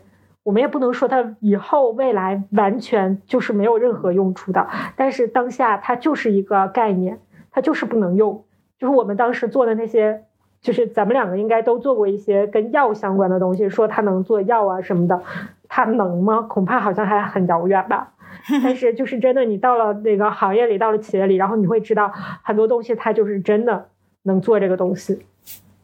[0.43, 7.19] 我们也不能说它以后未来完全就是没有任何用处的，但是当下它就是一个概念，
[7.51, 8.43] 它就是不能用。
[8.79, 10.23] 就是我们当时做的那些，
[10.59, 15.21] 就是咱们两个应该都做过一些跟药相关的东西，说它能做药啊什么的，
[15.69, 16.41] 它能吗？
[16.49, 18.13] 恐怕好像还很遥远吧。
[18.63, 22.11] 但是就是真的，你到了那个行业里，到了企业里，然后你会知道
[22.41, 23.89] 很多东西，它就是真的
[24.23, 25.23] 能做这个东西。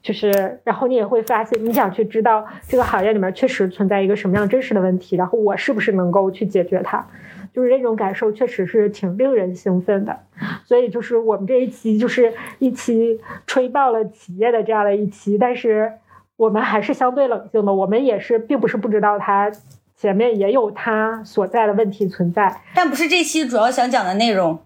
[0.08, 0.32] 就是，
[0.64, 7.06] 然后你也会发现，你想去知道这个行业里面确实存在一个什么样真实的问题，然后我是不是能够去解决它，
[7.54, 10.18] 就是这种感受确实是挺令人兴奋的。
[10.64, 15.92] 所以就是我们这一期就是一期吹爆了企业的这样的一期，但是
[16.38, 19.52] 我们还是相对冷静的，我们也是并不是不知道它
[19.98, 24.58] 前面也有它所在的问题存在，但不是这期主要想讲的内容。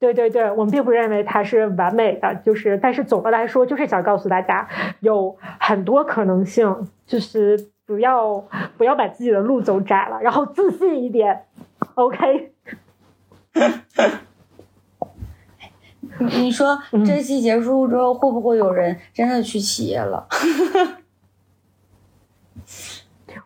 [0.00, 4.68] 对对对，我们并不认为它是完美的，就是，但是总的来说，就是想告诉大家，
[5.00, 8.46] 有很多可能性，就是不要
[8.76, 11.46] 不要把自己的路走窄了，然后自信一点
[11.94, 12.52] ，OK。
[16.20, 20.28] 你说 这期结束之后，会不会有人真的去企业了？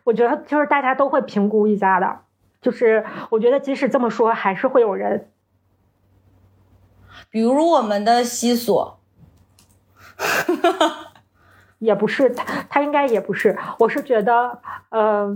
[0.03, 2.19] 我觉得就是大家都会评估一下的，
[2.61, 5.29] 就是我觉得即使这么说，还是会有人。
[7.33, 8.99] 比如我们的西索，
[11.79, 13.57] 也不是他，他应该也不是。
[13.79, 15.35] 我是觉得，呃，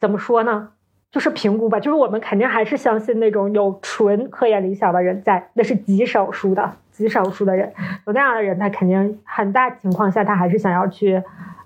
[0.00, 0.70] 怎么说呢？
[1.10, 1.78] 就是评估吧。
[1.78, 7.74] 就是我们肯定还是相信那种有纯科研理想的人在，那是极少数的，极少数的人。
[8.06, 11.22] 有那样的人，他肯定很大情况下他还是想要去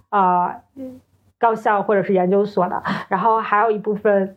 [0.09, 0.57] 啊
[1.39, 2.83] 高校或者是研究所的。
[3.07, 4.37] 然后还有一部分，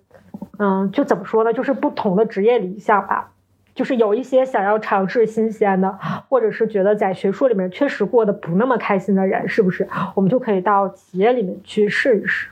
[0.60, 1.52] 嗯，就怎么说呢？
[1.52, 3.32] 就是不同的职业理想吧。
[3.76, 6.00] 就是有一些想要尝试新鲜的，
[6.30, 9.88] 或者是觉得在学术里面确实过得不那么开心的人，是不是？
[10.16, 12.48] 我们就可以到企业里面去试一试。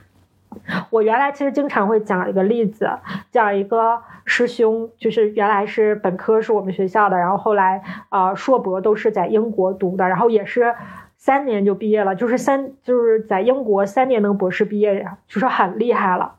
[0.90, 2.88] 我原来其实经常会讲一个例子，
[3.32, 10.72] 讲一个师兄，就是原来是本科是我们学校的，然后后来啊硕博都是在英国读的，然后也是
[11.16, 16.34] 三年就毕业了，就是三就是在英国三年能博士毕业呀，就是很厉害了。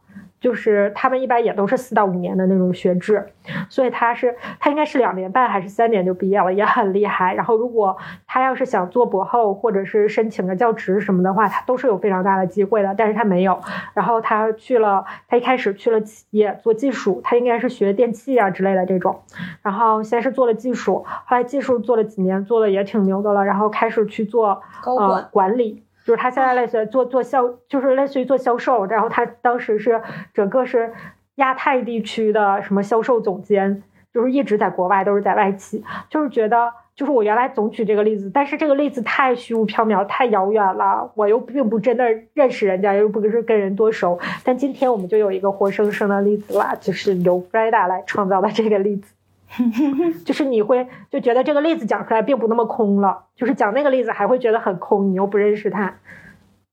[0.46, 3.26] 就是他们一般也都是四到五年的那种学制，
[3.68, 7.34] 所以他是他应该是两年半还是三年就毕业了，也很厉害。
[7.34, 7.98] 然后如果
[8.28, 12.94] 他要是想做博后或者是申请个教职什么的话，他都是有非常大的机会的。
[12.96, 13.60] 但是他没有。
[13.96, 19.20] 然后他去了，他一开始去了企业做技术，他应该是学电器啊之类的这种。
[19.64, 23.44] 然后先是做了技术，后来技术做了几年，做的也挺牛的了。
[23.44, 25.82] 然后开始去做呃管理。
[26.06, 30.00] 就是他现在类似于做做销，就是类似于做销售，然后他当时是
[30.34, 30.94] 整个是
[31.36, 33.82] 亚太地区的什么销售总监，
[34.14, 44.18] 就是一直在国外都是在外企，就是觉得就是我原来总举这个例子，但是这个例子太虚无缥缈、太遥远了，我又并不真的认识人家，又不是跟人多熟。
[44.44, 49.14] 但今天我们就有一个活生生的例子了，就是由 Freda 来创造的这个例子，
[50.26, 55.94] 就是你会就觉得这个例子讲出来并不那么空了，就是讲那个例子还会觉得很空，你又不认识他，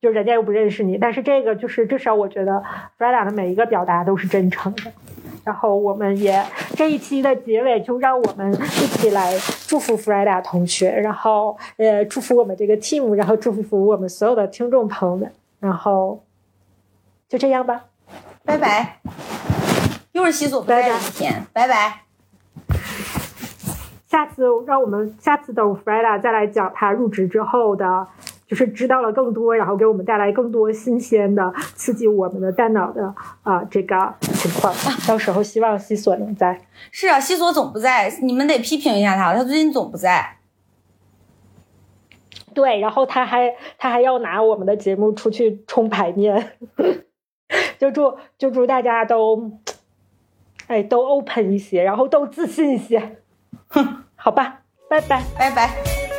[0.01, 0.99] 就人家又不认识你。
[0.99, 2.62] 但是这个就是至少我觉得
[2.99, 4.90] Freda 的每一个表达都是真诚的。
[5.44, 6.40] 然后我们也
[6.77, 9.32] 这一期的结尾，就让我们一起来
[9.66, 16.23] 祝福 Freda 同学，然后呃祝福我们这个 team，然后祝福我们所有的听众朋友们，然后
[17.28, 17.86] 就这样吧，
[18.44, 19.01] 拜拜。
[20.12, 22.11] 又是西索不在的一天，拜拜。
[24.12, 28.06] 下次让我们下次等 Freda 再来讲他入职之后的。
[28.44, 34.70] 就是知道了更多，然后给我们带来更多新鲜的、刺激我们的大脑的啊这个情况。
[35.09, 36.60] 到时候希望西索能在。
[36.90, 40.36] 是啊，西索总不在，你们得批评一下他，他最近总不在。
[42.52, 46.52] 对，然后他还他还要拿我们的节目出去冲牌面，
[47.80, 49.51] 就祝就祝大家都，
[50.66, 53.22] 哎，都 open 一些，然后都自信一些。
[53.73, 56.11] 哼，好吧，拜拜，拜拜。